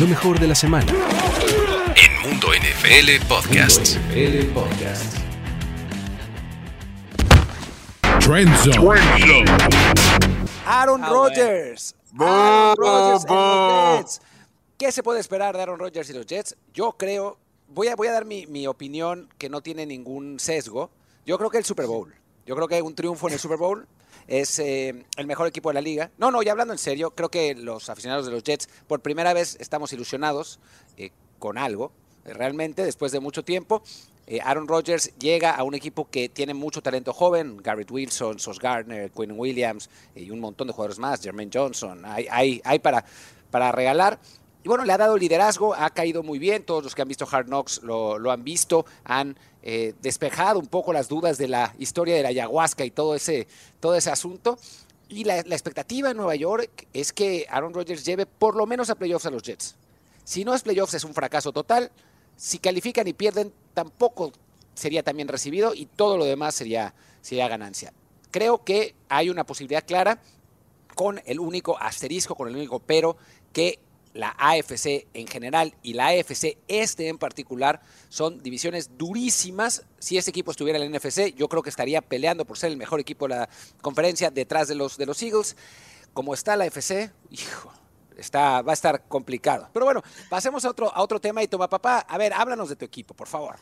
Lo 0.00 0.06
mejor 0.06 0.40
de 0.40 0.46
la 0.48 0.54
semana. 0.54 0.90
En 1.94 2.30
Mundo 2.30 2.48
NFL 2.54 3.26
Podcast. 3.28 3.96
Trend 8.20 8.56
Zone. 8.56 9.44
Aaron 10.66 11.04
Ah, 11.04 11.08
Rodgers. 11.10 11.94
Aaron 12.18 12.76
Rodgers 12.78 13.24
en 13.28 13.34
los 13.34 13.98
Jets. 13.98 14.20
¿Qué 14.78 14.90
se 14.90 15.02
puede 15.02 15.20
esperar 15.20 15.54
de 15.54 15.62
Aaron 15.62 15.78
Rodgers 15.78 16.08
y 16.08 16.14
los 16.14 16.24
Jets? 16.26 16.56
Yo 16.72 16.92
creo, 16.92 17.38
voy 17.68 17.88
a, 17.88 17.96
voy 17.96 18.08
a 18.08 18.12
dar 18.12 18.24
mi, 18.24 18.46
mi 18.46 18.66
opinión 18.66 19.28
que 19.36 19.50
no 19.50 19.60
tiene 19.60 19.84
ningún 19.84 20.40
sesgo. 20.40 20.90
Yo 21.26 21.36
creo 21.36 21.50
que 21.50 21.58
el 21.58 21.64
Super 21.64 21.86
Bowl. 21.86 22.14
Yo 22.46 22.56
creo 22.56 22.66
que 22.68 22.80
un 22.80 22.94
triunfo 22.94 23.28
en 23.28 23.34
el 23.34 23.38
Super 23.38 23.58
Bowl 23.58 23.86
es 24.28 24.58
eh, 24.58 25.04
el 25.16 25.26
mejor 25.26 25.46
equipo 25.46 25.70
de 25.70 25.74
la 25.74 25.80
liga. 25.80 26.10
No, 26.18 26.30
no, 26.30 26.42
ya 26.42 26.52
hablando 26.52 26.72
en 26.72 26.78
serio, 26.78 27.10
creo 27.12 27.30
que 27.30 27.54
los 27.54 27.88
aficionados 27.88 28.26
de 28.26 28.32
los 28.32 28.42
Jets 28.42 28.68
por 28.86 29.00
primera 29.00 29.32
vez 29.32 29.56
estamos 29.60 29.92
ilusionados 29.92 30.60
eh, 30.96 31.10
con 31.38 31.58
algo. 31.58 31.92
Eh, 32.24 32.32
Realmente, 32.32 32.84
después 32.84 33.12
de 33.12 33.20
mucho 33.20 33.44
tiempo, 33.44 33.82
eh, 34.26 34.38
Aaron 34.44 34.68
Rodgers 34.68 35.12
llega 35.18 35.50
a 35.50 35.64
un 35.64 35.74
equipo 35.74 36.08
que 36.08 36.28
tiene 36.28 36.54
mucho 36.54 36.80
talento 36.82 37.12
joven, 37.12 37.56
Garrett 37.56 37.90
Wilson, 37.90 38.38
Sos 38.38 38.60
Gardner, 38.60 39.10
Quinn 39.10 39.32
Williams 39.32 39.90
y 40.14 40.30
un 40.30 40.38
montón 40.38 40.68
de 40.68 40.72
jugadores 40.72 41.00
más, 41.00 41.20
Jermaine 41.20 41.50
Johnson, 41.52 42.04
hay, 42.04 42.28
hay, 42.30 42.60
hay 42.64 42.78
para, 42.78 43.04
para 43.50 43.72
regalar. 43.72 44.20
Y 44.62 44.68
bueno, 44.68 44.84
le 44.84 44.92
ha 44.92 44.98
dado 44.98 45.16
liderazgo, 45.16 45.74
ha 45.74 45.88
caído 45.90 46.22
muy 46.22 46.38
bien, 46.38 46.64
todos 46.64 46.84
los 46.84 46.94
que 46.94 47.02
han 47.02 47.08
visto 47.08 47.26
Hard 47.30 47.46
Knocks 47.46 47.82
lo, 47.82 48.18
lo 48.18 48.30
han 48.30 48.44
visto, 48.44 48.84
han 49.04 49.36
eh, 49.62 49.94
despejado 50.02 50.58
un 50.58 50.66
poco 50.66 50.92
las 50.92 51.08
dudas 51.08 51.38
de 51.38 51.48
la 51.48 51.74
historia 51.78 52.14
de 52.14 52.22
la 52.22 52.28
ayahuasca 52.28 52.84
y 52.84 52.90
todo 52.90 53.14
ese, 53.14 53.46
todo 53.80 53.94
ese 53.94 54.10
asunto. 54.10 54.58
Y 55.08 55.24
la, 55.24 55.42
la 55.42 55.54
expectativa 55.54 56.10
en 56.10 56.18
Nueva 56.18 56.36
York 56.36 56.86
es 56.92 57.12
que 57.12 57.46
Aaron 57.50 57.72
Rodgers 57.72 58.04
lleve 58.04 58.26
por 58.26 58.54
lo 58.54 58.66
menos 58.66 58.90
a 58.90 58.94
playoffs 58.94 59.26
a 59.26 59.30
los 59.30 59.42
Jets. 59.42 59.76
Si 60.24 60.44
no 60.44 60.54
es 60.54 60.62
playoffs 60.62 60.94
es 60.94 61.04
un 61.04 61.14
fracaso 61.14 61.52
total. 61.52 61.90
Si 62.36 62.58
califican 62.58 63.08
y 63.08 63.12
pierden, 63.14 63.52
tampoco 63.74 64.32
sería 64.74 65.02
también 65.02 65.28
recibido 65.28 65.74
y 65.74 65.86
todo 65.86 66.16
lo 66.16 66.24
demás 66.24 66.54
sería, 66.54 66.94
sería 67.22 67.48
ganancia. 67.48 67.92
Creo 68.30 68.62
que 68.62 68.94
hay 69.08 69.30
una 69.30 69.44
posibilidad 69.44 69.84
clara 69.84 70.20
con 70.94 71.20
el 71.24 71.40
único 71.40 71.78
asterisco, 71.78 72.34
con 72.34 72.48
el 72.48 72.56
único 72.56 72.78
pero, 72.78 73.16
que 73.52 73.78
la 74.12 74.34
AFC 74.38 75.06
en 75.14 75.26
general 75.26 75.74
y 75.82 75.92
la 75.94 76.08
AFC 76.08 76.58
este 76.68 77.08
en 77.08 77.18
particular 77.18 77.80
son 78.08 78.42
divisiones 78.42 78.96
durísimas. 78.98 79.84
Si 79.98 80.18
ese 80.18 80.30
equipo 80.30 80.50
estuviera 80.50 80.78
en 80.78 80.90
la 80.90 80.98
NFC, 80.98 81.34
yo 81.34 81.48
creo 81.48 81.62
que 81.62 81.70
estaría 81.70 82.00
peleando 82.00 82.44
por 82.44 82.58
ser 82.58 82.70
el 82.70 82.76
mejor 82.76 83.00
equipo 83.00 83.28
de 83.28 83.36
la 83.36 83.48
conferencia 83.80 84.30
detrás 84.30 84.68
de 84.68 84.74
los, 84.74 84.96
de 84.96 85.06
los 85.06 85.22
Eagles. 85.22 85.56
Como 86.12 86.34
está 86.34 86.56
la 86.56 86.64
AFC, 86.64 87.12
hijo, 87.30 87.72
está, 88.16 88.62
va 88.62 88.72
a 88.72 88.74
estar 88.74 89.06
complicado. 89.06 89.68
Pero 89.72 89.84
bueno, 89.84 90.02
pasemos 90.28 90.64
a 90.64 90.70
otro, 90.70 90.92
a 90.94 91.02
otro 91.02 91.20
tema 91.20 91.42
y 91.42 91.48
toma 91.48 91.68
papá. 91.68 92.00
A 92.00 92.18
ver, 92.18 92.32
háblanos 92.32 92.68
de 92.68 92.76
tu 92.76 92.84
equipo, 92.84 93.14
por 93.14 93.28
favor. 93.28 93.56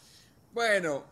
Bueno, 0.52 1.04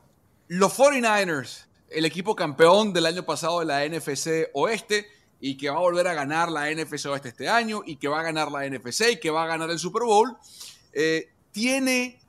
los 0.48 0.76
49ers, 0.78 1.66
el 1.90 2.04
equipo 2.04 2.34
campeón 2.34 2.92
del 2.92 3.06
año 3.06 3.24
pasado 3.24 3.60
de 3.60 3.66
la 3.66 3.86
NFC 3.86 4.48
Oeste 4.54 5.06
y 5.40 5.56
que 5.56 5.70
va 5.70 5.76
a 5.76 5.80
volver 5.80 6.06
a 6.08 6.14
ganar 6.14 6.50
la 6.50 6.70
NFC 6.70 7.06
Oeste 7.06 7.28
este 7.28 7.48
año 7.48 7.82
y 7.84 7.96
que 7.96 8.08
va 8.08 8.20
a 8.20 8.22
ganar 8.22 8.50
la 8.50 8.66
NFC 8.68 9.12
y 9.12 9.20
que 9.20 9.30
va 9.30 9.44
a 9.44 9.46
ganar 9.46 9.70
el 9.70 9.78
Super 9.78 10.02
Bowl, 10.02 10.36
eh, 10.92 11.30
tiene 11.52 12.20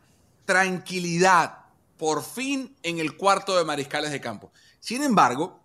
tranquilidad 0.45 1.59
por 1.97 2.23
fin 2.23 2.75
en 2.83 2.99
el 2.99 3.17
cuarto 3.17 3.57
de 3.57 3.65
mariscales 3.65 4.11
de 4.11 4.21
campo. 4.21 4.51
Sin 4.79 5.03
embargo, 5.03 5.59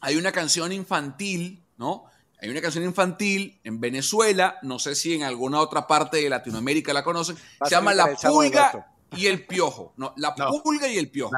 hay 0.00 0.16
una 0.16 0.32
canción 0.32 0.72
infantil, 0.72 1.62
¿no? 1.76 2.04
Hay 2.40 2.50
una 2.50 2.60
canción 2.60 2.84
infantil 2.84 3.58
en 3.64 3.80
Venezuela, 3.80 4.58
no 4.62 4.78
sé 4.78 4.94
si 4.94 5.14
en 5.14 5.22
alguna 5.22 5.60
otra 5.60 5.86
parte 5.86 6.18
de 6.18 6.28
Latinoamérica 6.28 6.92
la 6.92 7.02
conocen, 7.02 7.36
se 7.36 7.70
llama 7.70 7.94
La 7.94 8.14
Pulga 8.14 8.94
y 9.16 9.26
el 9.26 9.46
Piojo. 9.46 9.94
No, 9.96 10.12
La. 10.16 10.34
Pulga 10.34 10.88
y 10.88 10.98
el 10.98 11.10
Piojo. 11.10 11.32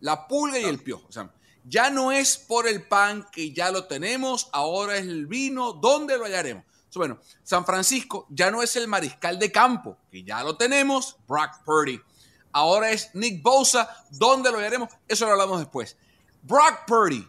La 0.00 0.26
pulga 0.28 0.58
y 0.58 0.64
el 0.64 0.78
piojo. 0.78 1.06
O 1.08 1.12
sea, 1.12 1.30
ya 1.68 1.90
no 1.90 2.12
es 2.12 2.38
por 2.38 2.68
el 2.68 2.86
pan 2.86 3.26
que 3.32 3.52
ya 3.52 3.70
lo 3.70 3.84
tenemos, 3.84 4.48
ahora 4.52 4.96
es 4.96 5.02
el 5.02 5.26
vino, 5.26 5.72
¿dónde 5.72 6.16
lo 6.16 6.24
hallaremos? 6.24 6.64
Bueno, 6.94 7.18
San 7.42 7.66
Francisco 7.66 8.26
ya 8.30 8.50
no 8.50 8.62
es 8.62 8.74
el 8.76 8.88
mariscal 8.88 9.38
de 9.38 9.52
campo, 9.52 9.98
que 10.10 10.22
ya 10.22 10.42
lo 10.42 10.56
tenemos, 10.56 11.16
Brock 11.28 11.62
Purdy. 11.64 12.00
Ahora 12.52 12.90
es 12.90 13.10
Nick 13.14 13.42
Bosa, 13.42 14.06
¿dónde 14.10 14.50
lo 14.50 14.58
hallaremos? 14.58 14.88
Eso 15.06 15.26
lo 15.26 15.32
hablamos 15.32 15.58
después. 15.58 15.96
Brock 16.42 16.86
Purdy 16.86 17.28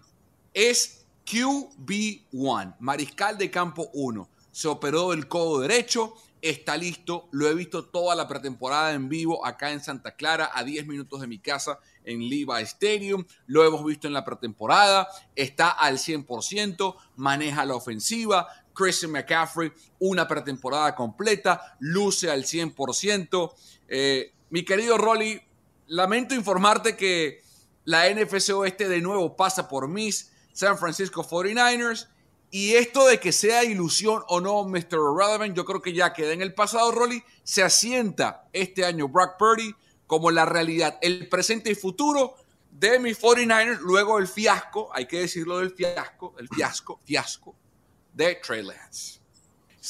es 0.54 1.06
QB1, 1.26 2.76
mariscal 2.80 3.38
de 3.38 3.52
campo 3.52 3.90
1. 3.94 4.30
Se 4.52 4.70
operó 4.70 5.12
del 5.12 5.28
codo 5.28 5.60
derecho, 5.60 6.14
está 6.42 6.78
listo. 6.78 7.28
Lo 7.32 7.50
he 7.50 7.54
visto 7.54 7.84
toda 7.86 8.16
la 8.16 8.28
pretemporada 8.28 8.94
en 8.94 9.10
vivo 9.10 9.46
acá 9.46 9.72
en 9.72 9.84
Santa 9.84 10.16
Clara, 10.16 10.52
a 10.54 10.64
10 10.64 10.88
minutos 10.88 11.20
de 11.20 11.28
mi 11.28 11.40
casa 11.40 11.80
en 12.08 12.28
Levi 12.28 12.64
Stadium. 12.64 13.26
Lo 13.46 13.64
hemos 13.64 13.86
visto 13.86 14.08
en 14.08 14.14
la 14.14 14.26
pretemporada. 14.26 15.08
Está 15.36 15.70
al 15.70 15.98
100%, 15.98 16.96
maneja 17.18 17.66
la 17.66 17.76
ofensiva. 17.76 18.48
Christian 18.74 19.12
McCaffrey, 19.12 19.72
una 20.00 20.28
pretemporada 20.28 20.96
completa, 20.96 21.78
luce 21.80 22.30
al 22.30 22.44
100%. 22.44 23.54
Eh, 23.88 24.34
mi 24.50 24.64
querido 24.64 24.98
Rolly, 24.98 25.42
lamento 25.88 26.36
informarte 26.36 26.96
que 26.96 27.42
la 27.86 28.10
NFC 28.10 28.52
Oeste 28.52 28.88
de 28.88 29.02
nuevo 29.02 29.36
pasa 29.36 29.68
por 29.68 29.88
mis 29.88 30.32
San 30.54 30.78
Francisco 30.78 31.24
49ers. 31.24 32.08
Y 32.50 32.76
esto 32.76 33.06
de 33.06 33.20
que 33.20 33.34
sea 33.34 33.66
ilusión 33.66 34.24
o 34.28 34.40
no, 34.40 34.64
Mr. 34.64 34.94
Irrelevant, 34.94 35.56
yo 35.56 35.66
creo 35.66 35.82
que 35.82 35.94
ya 35.94 36.14
queda 36.14 36.32
en 36.32 36.42
el 36.42 36.54
pasado, 36.54 36.92
Rolly. 36.92 37.22
Se 37.44 37.62
asienta 37.62 38.48
este 38.54 38.86
año 38.86 39.10
Brock 39.10 39.38
Purdy 39.38 39.76
como 40.08 40.32
la 40.32 40.46
realidad, 40.46 40.98
el 41.02 41.28
presente 41.30 41.70
y 41.72 41.76
futuro 41.76 42.36
de 42.72 43.00
mis 43.00 43.20
49ers, 43.22 43.80
luego 43.80 44.18
el 44.20 44.28
fiasco, 44.28 44.90
hay 44.94 45.06
que 45.06 45.20
decirlo 45.20 45.60
del 45.60 45.72
fiasco, 45.72 46.34
el 46.40 46.48
fiasco, 46.50 47.00
fiasco 47.06 47.56
de 48.14 48.36
Trey 48.36 48.64
Lance. 48.64 49.18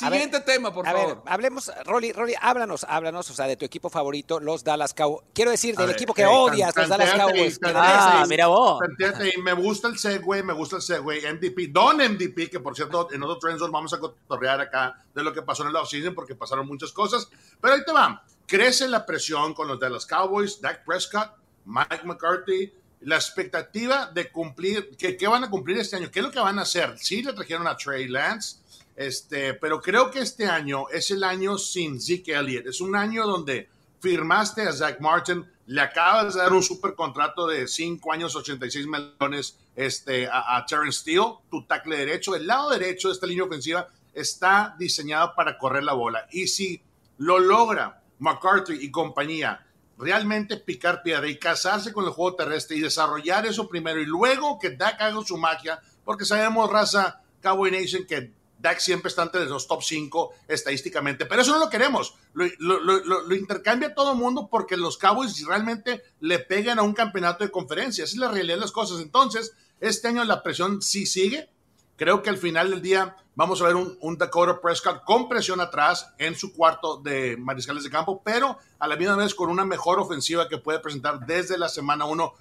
A 0.01 0.11
ver, 0.11 0.19
Siguiente 0.21 0.41
tema, 0.41 0.71
por 0.71 0.87
a 0.87 0.91
favor. 0.91 1.07
ver, 1.07 1.23
hablemos, 1.25 1.71
Rolly, 1.83 2.11
Rolly, 2.11 2.35
háblanos, 2.39 2.85
háblanos, 2.87 3.31
o 3.31 3.33
sea, 3.33 3.47
de 3.47 3.57
tu 3.57 3.65
equipo 3.65 3.89
favorito, 3.89 4.39
los 4.39 4.63
Dallas 4.63 4.93
Cowboys. 4.93 5.25
Quiero 5.33 5.49
decir, 5.49 5.73
A 5.75 5.79
del 5.81 5.87
ver, 5.87 5.95
equipo 5.95 6.13
que 6.13 6.21
eh, 6.21 6.27
odias, 6.27 6.71
tan- 6.71 6.83
los 6.83 6.89
Dallas 6.91 7.13
Cowboys. 7.15 7.59
Ah, 7.63 8.23
mira 8.29 8.45
vos. 8.45 8.79
Tanteate. 8.79 9.33
Me 9.41 9.53
gusta 9.53 9.87
el 9.87 9.97
segue, 9.97 10.43
me 10.43 10.53
gusta 10.53 10.75
el 10.75 10.81
segue. 10.83 11.33
MVP, 11.33 11.69
Don 11.69 11.97
MVP, 11.97 12.47
que 12.47 12.59
por 12.59 12.75
cierto, 12.75 13.11
en 13.11 13.23
otro 13.23 13.39
Trend 13.39 13.57
Zone 13.57 13.71
vamos 13.71 13.91
a 13.91 13.99
cotorrear 13.99 14.61
acá 14.61 15.03
de 15.15 15.23
lo 15.23 15.33
que 15.33 15.41
pasó 15.41 15.63
en 15.63 15.69
el 15.69 15.75
offseason 15.75 16.13
porque 16.13 16.35
pasaron 16.35 16.67
muchas 16.67 16.91
cosas. 16.91 17.27
Pero 17.59 17.73
ahí 17.73 17.83
te 17.83 17.91
va. 17.91 18.23
Crece 18.47 18.87
la 18.87 19.05
presión 19.05 19.53
con 19.53 19.67
los 19.67 19.77
Dallas 19.77 20.05
Cowboys, 20.05 20.61
Dak 20.61 20.85
Prescott, 20.85 21.31
Mike 21.65 22.05
McCarthy. 22.05 22.71
La 23.01 23.17
expectativa 23.17 24.09
de 24.11 24.31
cumplir, 24.31 24.95
que, 24.97 25.17
¿qué 25.17 25.27
van 25.27 25.43
a 25.43 25.49
cumplir 25.49 25.77
este 25.77 25.97
año? 25.97 26.09
¿Qué 26.09 26.19
es 26.19 26.25
lo 26.25 26.31
que 26.31 26.39
van 26.39 26.57
a 26.57 26.61
hacer? 26.61 26.97
Sí, 26.97 27.21
le 27.21 27.33
trajeron 27.33 27.67
a 27.67 27.75
Trey 27.75 28.07
Lance, 28.07 28.59
este, 28.95 29.53
pero 29.53 29.81
creo 29.81 30.09
que 30.09 30.19
este 30.19 30.47
año 30.47 30.85
es 30.89 31.11
el 31.11 31.25
año 31.25 31.57
sin 31.57 32.01
Zeke 32.01 32.33
Elliott. 32.33 32.67
Es 32.67 32.79
un 32.79 32.95
año 32.95 33.27
donde 33.27 33.67
firmaste 33.99 34.61
a 34.61 34.71
Zach 34.71 34.99
Martin, 35.01 35.45
le 35.65 35.81
acabas 35.81 36.33
de 36.33 36.39
dar 36.39 36.53
un 36.53 36.63
super 36.63 36.95
contrato 36.95 37.47
de 37.47 37.67
5 37.67 38.13
años, 38.13 38.33
86 38.33 38.87
millones 38.87 39.57
este, 39.75 40.25
a, 40.25 40.55
a 40.55 40.65
Terrence 40.65 41.01
Steele, 41.01 41.33
tu 41.51 41.65
tackle 41.65 41.97
derecho. 41.97 42.33
El 42.33 42.47
lado 42.47 42.69
derecho 42.69 43.09
de 43.09 43.13
esta 43.13 43.27
línea 43.27 43.43
ofensiva 43.43 43.89
está 44.13 44.73
diseñado 44.79 45.35
para 45.35 45.57
correr 45.57 45.83
la 45.83 45.93
bola. 45.93 46.25
Y 46.31 46.47
si 46.47 46.81
lo 47.17 47.39
logra 47.39 48.01
McCarthy 48.19 48.73
y 48.81 48.91
compañía, 48.91 49.65
realmente 49.97 50.57
picar 50.57 51.01
piedra 51.03 51.27
y 51.27 51.37
casarse 51.37 51.91
con 51.93 52.05
el 52.05 52.11
juego 52.11 52.35
terrestre 52.35 52.77
y 52.77 52.81
desarrollar 52.81 53.45
eso 53.45 53.67
primero 53.67 53.99
y 53.99 54.05
luego 54.05 54.59
que 54.59 54.71
Dak 54.71 55.01
haga 55.01 55.21
su 55.25 55.37
magia, 55.37 55.79
porque 56.05 56.25
sabemos, 56.25 56.69
raza 56.69 57.21
Cowboy 57.41 57.71
Nation, 57.71 58.05
que 58.05 58.31
Dak 58.59 58.79
siempre 58.79 59.09
está 59.09 59.23
entre 59.23 59.45
los 59.45 59.67
top 59.67 59.83
5 59.83 60.31
estadísticamente, 60.47 61.25
pero 61.27 61.41
eso 61.43 61.51
no 61.51 61.59
lo 61.59 61.69
queremos. 61.69 62.15
Lo, 62.33 62.79
lo- 62.79 63.35
intercambia 63.35 63.93
todo 63.93 64.13
el 64.13 64.17
mundo 64.17 64.47
porque 64.49 64.77
los 64.77 64.97
Cowboys 64.97 65.45
realmente 65.45 66.01
le 66.19 66.39
pegan 66.39 66.79
a 66.79 66.83
un 66.83 66.93
campeonato 66.93 67.43
de 67.43 67.51
conferencia. 67.51 68.03
Esa 68.03 68.13
es 68.13 68.19
la 68.19 68.31
realidad 68.31 68.55
de 68.55 68.61
las 68.61 68.71
cosas. 68.71 68.99
Entonces, 68.99 69.53
este 69.79 70.07
año 70.07 70.23
la 70.23 70.41
presión 70.41 70.81
sí 70.81 71.05
sigue. 71.05 71.49
Creo 71.97 72.21
que 72.21 72.29
al 72.29 72.37
final 72.37 72.69
del 72.69 72.81
día 72.81 73.17
vamos 73.33 73.59
a 73.59 73.65
ver 73.65 73.75
un, 73.75 73.97
un 74.01 74.17
Dakota 74.17 74.61
Prescott 74.61 75.03
con 75.03 75.27
presión 75.27 75.59
atrás 75.59 76.13
en 76.19 76.35
su 76.35 76.53
cuarto 76.53 76.97
de 76.97 77.35
mariscales 77.37 77.83
de 77.83 77.89
campo, 77.89 78.21
pero 78.23 78.59
a 78.77 78.87
la 78.87 78.95
misma 78.95 79.15
vez 79.15 79.33
con 79.33 79.49
una 79.49 79.65
mejor 79.65 79.99
ofensiva 79.99 80.47
que 80.47 80.59
puede 80.59 80.79
presentar 80.79 81.25
desde 81.25 81.57
la 81.57 81.67
semana 81.67 82.05
1 82.05 82.33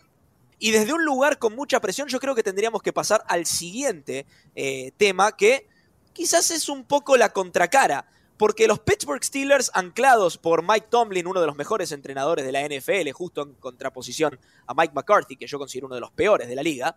Y 0.59 0.73
desde 0.73 0.93
un 0.93 1.07
lugar 1.07 1.39
con 1.39 1.57
mucha 1.57 1.81
presión, 1.81 2.07
yo 2.09 2.21
creo 2.21 2.35
que 2.35 2.43
tendríamos 2.43 2.83
que 2.83 2.93
pasar 2.93 3.25
al 3.29 3.47
siguiente 3.47 4.27
eh, 4.55 4.93
tema, 4.99 5.33
que 5.33 5.67
quizás 6.13 6.51
es 6.51 6.69
un 6.69 6.85
poco 6.85 7.17
la 7.17 7.31
contracara. 7.31 8.07
Porque 8.37 8.69
los 8.69 8.81
Pittsburgh 8.81 9.25
Steelers, 9.25 9.71
anclados 9.73 10.37
por 10.37 10.63
Mike 10.63 10.89
Tomlin, 10.91 11.27
uno 11.27 11.41
de 11.41 11.47
los 11.47 11.57
mejores 11.57 11.91
entrenadores 11.93 12.45
de 12.45 12.53
la 12.53 12.69
NFL, 12.69 13.11
justo 13.13 13.41
en 13.41 13.55
contraposición 13.55 14.39
a 14.67 14.75
Mike 14.75 14.93
McCarthy, 14.95 15.37
que 15.37 15.47
yo 15.47 15.59
considero 15.59 15.87
uno 15.87 15.95
de 15.95 16.03
los 16.03 16.11
peores 16.11 16.47
de 16.47 16.55
la 16.55 16.63
liga, 16.63 16.97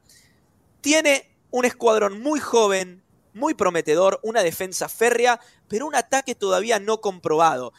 tiene 0.81 1.38
un 1.51 1.65
escuadrón 1.65 2.21
muy 2.21 2.39
joven, 2.39 3.03
muy 3.33 3.53
prometedor, 3.53 4.19
una 4.23 4.43
defensa 4.43 4.89
férrea, 4.89 5.39
pero 5.67 5.87
un 5.87 5.95
ataque 5.95 6.35
todavía 6.35 6.79
no 6.79 7.01
comprobado. 7.01 7.73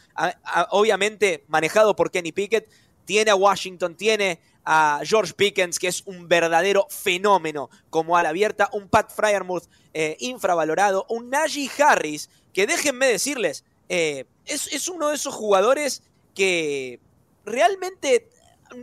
Obviamente 0.69 1.43
manejado 1.47 1.95
por 1.95 2.11
Kenny 2.11 2.31
Pickett, 2.31 2.69
tiene 3.05 3.31
a 3.31 3.35
Washington, 3.35 3.95
tiene 3.95 4.39
a 4.63 5.01
George 5.03 5.33
Pickens, 5.33 5.79
que 5.79 5.87
es 5.87 6.03
un 6.05 6.27
verdadero 6.27 6.87
fenómeno 6.89 7.69
como 7.89 8.15
ala 8.15 8.29
abierta, 8.29 8.69
un 8.73 8.87
Pat 8.87 9.11
Fryermuth 9.11 9.65
eh, 9.93 10.15
infravalorado, 10.19 11.05
un 11.09 11.29
Najee 11.29 11.69
Harris, 11.79 12.29
que 12.53 12.67
déjenme 12.67 13.07
decirles, 13.07 13.65
eh, 13.89 14.25
es 14.45 14.87
uno 14.87 15.09
de 15.09 15.15
esos 15.15 15.33
jugadores 15.33 16.03
que 16.35 16.99
realmente 17.45 18.29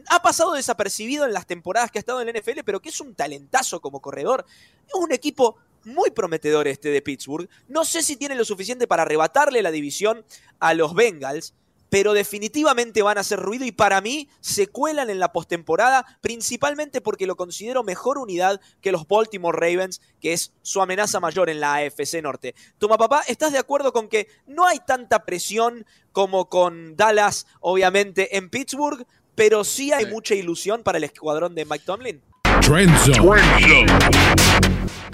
ha 0.09 0.23
pasado 0.23 0.53
desapercibido 0.53 1.25
en 1.25 1.33
las 1.33 1.47
temporadas 1.47 1.91
que 1.91 1.99
ha 1.99 2.01
estado 2.01 2.21
en 2.21 2.27
la 2.27 2.39
NFL, 2.39 2.61
pero 2.65 2.81
que 2.81 2.89
es 2.89 3.01
un 3.01 3.15
talentazo 3.15 3.81
como 3.81 4.01
corredor. 4.01 4.45
Es 4.87 4.95
un 4.95 5.13
equipo 5.13 5.57
muy 5.85 6.11
prometedor 6.11 6.69
este 6.69 6.91
de 6.91 7.03
Pittsburgh. 7.03 7.49
No 7.69 7.85
sé 7.85 8.03
si 8.03 8.17
tiene 8.17 8.35
lo 8.35 8.45
suficiente 8.45 8.87
para 8.87 9.03
arrebatarle 9.03 9.63
la 9.63 9.71
división 9.71 10.25
a 10.59 10.75
los 10.75 10.95
Bengals, 10.95 11.55
pero 11.91 12.13
definitivamente 12.13 13.03
van 13.03 13.19
a 13.19 13.23
hacer 13.23 13.41
ruido 13.41 13.65
y 13.65 13.73
para 13.73 14.01
mí 14.01 14.29
se 14.41 14.67
cuelan 14.67 15.11
en 15.11 15.19
la 15.19 15.33
postemporada, 15.33 16.05
principalmente 16.21 17.01
porque 17.01 17.27
lo 17.27 17.37
considero 17.37 17.83
mejor 17.83 18.19
unidad 18.19 18.61
que 18.81 18.93
los 18.93 19.07
Baltimore 19.07 19.59
Ravens, 19.59 20.01
que 20.21 20.33
es 20.33 20.53
su 20.63 20.81
amenaza 20.83 21.21
mayor 21.21 21.49
en 21.49 21.61
la 21.61 21.77
AFC 21.77 22.23
Norte. 22.23 22.55
Toma 22.79 22.99
papá, 22.99 23.23
¿estás 23.27 23.53
de 23.53 23.59
acuerdo 23.59 23.93
con 23.93 24.09
que 24.09 24.29
no 24.47 24.67
hay 24.67 24.81
tanta 24.81 25.25
presión 25.25 25.87
como 26.13 26.49
con 26.49 26.97
Dallas, 26.97 27.47
obviamente, 27.61 28.37
en 28.37 28.51
Pittsburgh, 28.51 29.07
pero 29.39 29.63
sí 29.63 29.93
hay 29.93 30.07
mucha 30.07 30.35
ilusión 30.35 30.83
para 30.83 30.99
el 30.99 31.05
escuadrón 31.05 31.55
de 31.55 31.65
Mike 31.65 31.85
Tomlin? 31.87 32.21
Trend 32.61 32.93
Zone. 32.99 33.87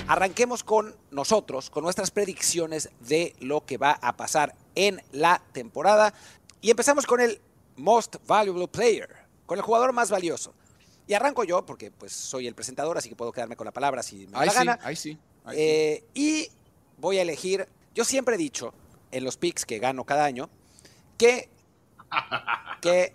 Arranquemos 0.08 0.64
con 0.64 0.96
nosotros, 1.10 1.68
con 1.68 1.84
nuestras 1.84 2.10
predicciones 2.10 2.88
de 3.00 3.36
lo 3.40 3.66
que 3.66 3.76
va 3.76 3.92
a 4.00 4.16
pasar 4.16 4.54
en 4.74 5.02
la 5.12 5.42
temporada. 5.52 6.14
Y 6.62 6.70
empezamos 6.70 7.04
con 7.04 7.20
el 7.20 7.38
Most 7.76 8.16
Valuable 8.26 8.66
Player, 8.66 9.10
con 9.44 9.58
el 9.58 9.62
jugador 9.62 9.92
más 9.92 10.10
valioso. 10.10 10.54
Y 11.06 11.12
arranco 11.12 11.44
yo, 11.44 11.66
porque 11.66 11.90
pues 11.90 12.12
soy 12.12 12.46
el 12.46 12.54
presentador, 12.54 12.96
así 12.96 13.10
que 13.10 13.16
puedo 13.16 13.30
quedarme 13.30 13.56
con 13.56 13.66
la 13.66 13.72
palabra 13.72 14.02
si 14.02 14.26
me 14.26 14.32
da 14.32 14.46
la 14.46 14.52
sí, 14.52 14.58
gana. 14.58 14.78
ahí 14.82 14.96
sí. 14.96 15.18
ahí 15.44 15.54
sí. 15.54 15.60
Eh, 15.60 16.04
y 16.14 16.48
voy 16.96 17.18
a 17.18 17.22
elegir, 17.22 17.68
yo 17.94 18.06
siempre 18.06 18.36
he 18.36 18.38
dicho 18.38 18.72
en 19.10 19.22
los 19.22 19.36
picks 19.36 19.66
que 19.66 19.78
gano 19.78 20.04
cada 20.04 20.24
año, 20.24 20.48
que, 21.18 21.50
que 22.80 23.12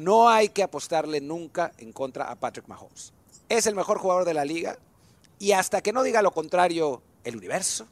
no 0.00 0.30
hay 0.30 0.48
que 0.48 0.62
apostarle 0.62 1.20
nunca 1.20 1.72
en 1.76 1.92
contra 1.92 2.30
a 2.30 2.34
Patrick 2.34 2.66
Mahomes. 2.68 3.12
Es 3.48 3.66
el 3.66 3.74
mejor 3.74 3.98
jugador 3.98 4.24
de 4.24 4.32
la 4.32 4.44
liga 4.44 4.78
y 5.38 5.52
hasta 5.52 5.82
que 5.82 5.92
no 5.92 6.02
diga 6.02 6.22
lo 6.22 6.30
contrario 6.30 7.02
el 7.22 7.36
universo, 7.36 7.86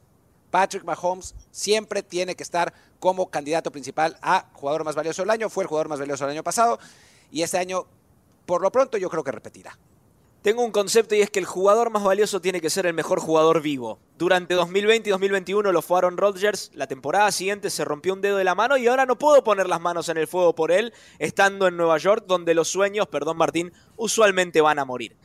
Patrick 0.50 0.84
Mahomes 0.84 1.34
siempre 1.50 2.02
tiene 2.02 2.34
que 2.34 2.42
estar 2.42 2.72
como 2.98 3.28
candidato 3.28 3.70
principal 3.70 4.16
a 4.22 4.46
jugador 4.54 4.84
más 4.84 4.94
valioso 4.94 5.20
del 5.22 5.30
año. 5.30 5.50
Fue 5.50 5.64
el 5.64 5.68
jugador 5.68 5.88
más 5.88 5.98
valioso 5.98 6.24
del 6.24 6.32
año 6.32 6.42
pasado 6.42 6.78
y 7.30 7.42
este 7.42 7.58
año, 7.58 7.84
por 8.46 8.62
lo 8.62 8.72
pronto, 8.72 8.96
yo 8.96 9.10
creo 9.10 9.22
que 9.22 9.32
repetirá. 9.32 9.78
Tengo 10.40 10.64
un 10.64 10.70
concepto 10.70 11.14
y 11.14 11.20
es 11.20 11.28
que 11.28 11.40
el 11.40 11.44
jugador 11.44 11.90
más 11.90 12.04
valioso 12.04 12.40
tiene 12.40 12.62
que 12.62 12.70
ser 12.70 12.86
el 12.86 12.94
mejor 12.94 13.20
jugador 13.20 13.60
vivo. 13.60 13.98
Durante 14.18 14.54
2020 14.54 15.08
y 15.08 15.12
2021 15.12 15.70
lo 15.70 15.80
fue 15.80 15.98
Aaron 15.98 16.16
Rodgers, 16.16 16.72
la 16.74 16.88
temporada 16.88 17.30
siguiente 17.30 17.70
se 17.70 17.84
rompió 17.84 18.14
un 18.14 18.20
dedo 18.20 18.36
de 18.36 18.42
la 18.42 18.56
mano 18.56 18.76
y 18.76 18.88
ahora 18.88 19.06
no 19.06 19.16
puedo 19.16 19.44
poner 19.44 19.68
las 19.68 19.80
manos 19.80 20.08
en 20.08 20.16
el 20.16 20.26
fuego 20.26 20.56
por 20.56 20.72
él, 20.72 20.92
estando 21.20 21.68
en 21.68 21.76
Nueva 21.76 21.98
York, 21.98 22.24
donde 22.26 22.52
los 22.52 22.66
sueños, 22.66 23.06
perdón 23.06 23.36
Martín, 23.36 23.72
usualmente 23.96 24.60
van 24.60 24.80
a 24.80 24.84
morir. 24.84 25.16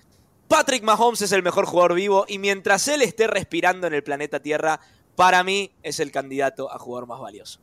Patrick 0.48 0.84
Mahomes 0.84 1.24
es 1.24 1.32
el 1.32 1.42
mejor 1.42 1.66
jugador 1.66 1.96
vivo 1.96 2.26
y 2.28 2.38
mientras 2.38 2.88
él 2.88 3.02
esté 3.02 3.26
respirando 3.26 3.88
en 3.88 3.96
el 3.96 4.04
planeta 4.04 4.42
Tierra, 4.42 4.80
para 5.16 5.44
mí 5.44 5.72
es 5.82 6.00
el 6.00 6.12
candidato 6.12 6.72
a 6.72 6.78
jugador 6.78 7.08
más 7.08 7.20
valioso. 7.20 7.60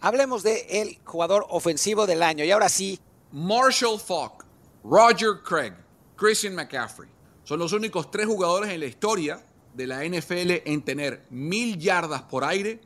Hablemos 0.00 0.42
de 0.42 0.66
el 0.68 0.98
jugador 1.02 1.46
ofensivo 1.48 2.06
del 2.06 2.22
año 2.22 2.44
y 2.44 2.50
ahora 2.50 2.68
sí, 2.68 3.00
Marshall 3.30 3.98
Falk, 3.98 4.44
Roger 4.84 5.42
Craig, 5.42 5.72
Christian 6.14 6.54
McCaffrey. 6.54 7.08
Son 7.42 7.58
los 7.58 7.72
únicos 7.72 8.10
tres 8.10 8.26
jugadores 8.26 8.70
en 8.70 8.80
la 8.80 8.86
historia 8.86 9.42
de 9.74 9.86
la 9.86 10.04
NFL 10.04 10.68
en 10.70 10.82
tener 10.82 11.26
mil 11.30 11.78
yardas 11.78 12.22
por 12.22 12.44
aire 12.44 12.80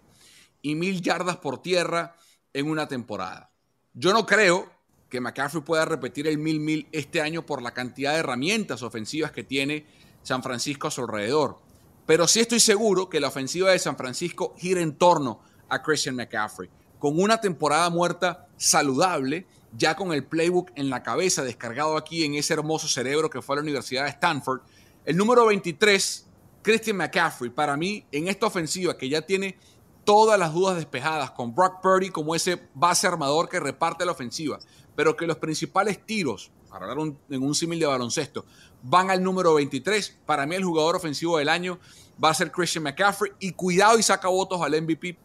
y 0.63 0.75
mil 0.75 1.01
yardas 1.03 1.37
por 1.37 1.63
tierra 1.63 2.17
en 2.53 2.69
una 2.69 2.89
temporada. 2.89 3.51
Yo 3.95 4.13
no 4.13 4.27
creo 4.27 4.71
que 5.09 5.21
McCaffrey 5.21 5.63
pueda 5.63 5.85
repetir 5.85 6.27
el 6.27 6.39
mil 6.39 6.61
mil 6.61 6.89
este 6.93 7.21
año 7.21 7.47
por 7.47 7.63
la 7.63 7.73
cantidad 7.73 8.13
de 8.13 8.19
herramientas 8.19 8.83
ofensivas 8.83 9.33
que 9.33 9.45
tiene 9.45 9.87
San 10.23 10.43
Francisco 10.43 10.89
a 10.89 10.91
su 10.91 11.03
alrededor. 11.03 11.59
Pero 12.07 12.29
sí 12.29 12.41
estoy 12.41 12.61
seguro 12.61 13.09
que 13.09 13.21
la 13.21 13.29
ofensiva 13.29 13.71
de 13.71 13.79
San 13.79 13.97
Francisco 13.97 14.55
gira 14.57 14.81
en 14.81 14.97
torno 14.97 15.41
a 15.69 15.83
Christian 15.83 16.17
McCaffrey. 16.17 16.71
Con 16.99 17.21
una 17.21 17.41
temporada 17.41 17.91
muerta 17.91 18.49
saludable, 18.57 19.47
ya 19.77 19.97
con 19.97 20.13
el 20.13 20.25
playbook 20.25 20.71
en 20.77 20.89
la 20.89 21.03
cabeza, 21.03 21.43
descargado 21.43 21.97
aquí 21.97 22.25
en 22.25 22.35
ese 22.35 22.55
hermoso 22.55 22.89
cerebro 22.89 23.29
que 23.29 23.43
fue 23.43 23.55
a 23.55 23.57
la 23.57 23.63
Universidad 23.63 24.05
de 24.05 24.11
Stanford. 24.11 24.61
El 25.05 25.17
número 25.17 25.47
23, 25.47 26.26
Christian 26.67 26.97
McCaffrey, 26.97 27.49
para 27.49 27.77
mí, 27.77 28.05
en 28.11 28.27
esta 28.27 28.47
ofensiva 28.47 28.99
que 28.99 29.09
ya 29.09 29.23
tiene 29.23 29.57
todas 30.03 30.37
las 30.37 30.53
dudas 30.53 30.75
despejadas, 30.75 31.31
con 31.31 31.55
Brock 31.55 31.81
Purdy 31.81 32.11
como 32.11 32.35
ese 32.35 32.61
base 32.75 33.07
armador 33.07 33.49
que 33.49 33.61
reparte 33.61 34.05
la 34.05 34.11
ofensiva, 34.11 34.59
pero 34.97 35.17
que 35.17 35.29
los 35.29 35.37
principales 35.37 36.05
tiros, 36.05 36.51
para 36.69 36.91
hablar 36.91 37.15
en 37.31 37.43
un 37.45 37.55
símil 37.55 37.79
de 37.79 37.87
baloncesto, 37.87 38.45
van 38.83 39.13
al 39.13 39.23
número 39.23 39.55
23. 39.55 40.19
Para 40.27 40.45
mí 40.45 40.57
el 40.57 40.65
jugador 40.65 40.97
ofensivo 40.97 41.39
del 41.39 41.51
año 41.51 41.79
va 42.23 42.31
a 42.31 42.35
ser 42.35 42.51
Christian 42.51 42.83
McCaffrey 42.83 43.31
y 43.39 43.53
cuidado 43.53 43.97
y 44.01 44.03
saca 44.03 44.27
votos 44.27 44.61
al 44.61 44.83
MVP. 44.83 45.17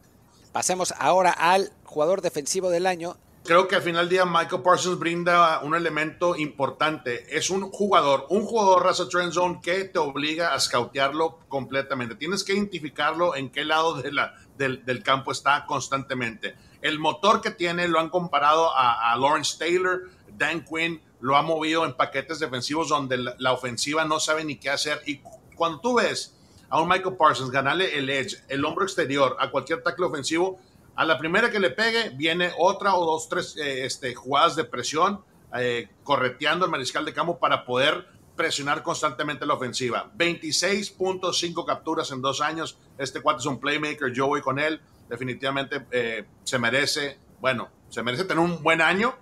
pasemos 0.52 0.94
ahora 1.00 1.32
al 1.32 1.74
jugador 1.86 2.22
defensivo 2.22 2.70
del 2.70 2.86
año. 2.86 3.18
Creo 3.44 3.68
que 3.68 3.76
al 3.76 3.82
final 3.82 4.06
del 4.08 4.10
día 4.10 4.26
Michael 4.26 4.62
Parsons 4.62 5.00
brinda 5.00 5.62
un 5.64 5.74
elemento 5.74 6.36
importante. 6.36 7.26
Es 7.36 7.50
un 7.50 7.72
jugador, 7.72 8.28
un 8.30 8.46
jugador 8.46 8.84
raza 8.84 9.10
trend 9.10 9.34
zone 9.34 9.60
que 9.64 9.86
te 9.86 9.98
obliga 9.98 10.54
a 10.54 10.60
scoutearlo 10.60 11.40
completamente. 11.48 12.14
Tienes 12.14 12.44
que 12.44 12.54
identificarlo 12.54 13.36
en 13.36 13.50
qué 13.50 13.66
lado 13.66 13.96
de 13.96 14.12
la, 14.12 14.36
del, 14.58 14.86
del 14.86 15.02
campo 15.02 15.32
está 15.32 15.66
constantemente. 15.66 16.56
El 16.84 17.00
motor 17.00 17.42
que 17.42 17.50
tiene 17.50 17.88
lo 17.88 18.00
han 18.00 18.10
comparado 18.10 18.78
a, 18.78 19.12
a 19.12 19.18
Lawrence 19.18 19.58
Taylor, 19.58 20.08
Dan 20.38 20.64
Quinn 20.64 21.02
lo 21.20 21.36
ha 21.36 21.42
movido 21.42 21.84
en 21.84 21.94
paquetes 21.94 22.40
defensivos 22.40 22.90
donde 22.90 23.18
la, 23.18 23.36
la 23.40 23.54
ofensiva 23.54 24.06
no 24.06 24.20
sabe 24.20 24.46
ni 24.46 24.58
qué 24.58 24.70
hacer. 24.70 25.02
Y 25.08 25.20
cuando 25.56 25.80
tú 25.80 25.96
ves 25.96 26.38
a 26.70 26.80
un 26.80 26.88
Michael 26.88 27.18
Parsons 27.18 27.50
ganarle 27.50 27.98
el 27.98 28.08
edge, 28.08 28.38
el 28.50 28.64
hombro 28.64 28.84
exterior 28.84 29.36
a 29.40 29.50
cualquier 29.50 29.82
tackle 29.82 30.06
ofensivo, 30.06 30.60
a 30.96 31.06
la 31.06 31.18
primera 31.18 31.50
que 31.50 31.60
le 31.60 31.72
pegue 31.72 32.10
viene 32.10 32.52
otra 32.58 32.96
o 32.96 33.06
dos, 33.06 33.30
tres 33.30 33.56
eh, 33.58 33.86
este, 33.86 34.14
jugadas 34.14 34.56
de 34.56 34.66
presión, 34.66 35.24
eh, 35.58 35.90
correteando 36.04 36.66
el 36.66 36.72
mariscal 36.72 37.06
de 37.06 37.14
campo 37.14 37.40
para 37.40 37.66
poder 37.66 38.08
presionar 38.36 38.84
constantemente 38.84 39.46
la 39.46 39.54
ofensiva. 39.54 40.12
26.5 40.18 41.66
capturas 41.66 42.12
en 42.12 42.22
dos 42.22 42.42
años. 42.42 42.78
Este 42.98 43.22
cuate 43.22 43.40
es 43.40 43.46
un 43.46 43.60
playmaker. 43.60 44.12
Yo 44.12 44.28
voy 44.28 44.42
con 44.42 44.60
él. 44.60 44.82
Definitivamente 45.10 45.86
eh, 45.92 46.26
se 46.44 46.58
merece, 46.58 47.18
bueno, 47.40 47.70
se 47.90 48.02
merece 48.02 48.24
tener 48.24 48.44
un 48.44 48.64
buen 48.64 48.82
año. 48.82 49.14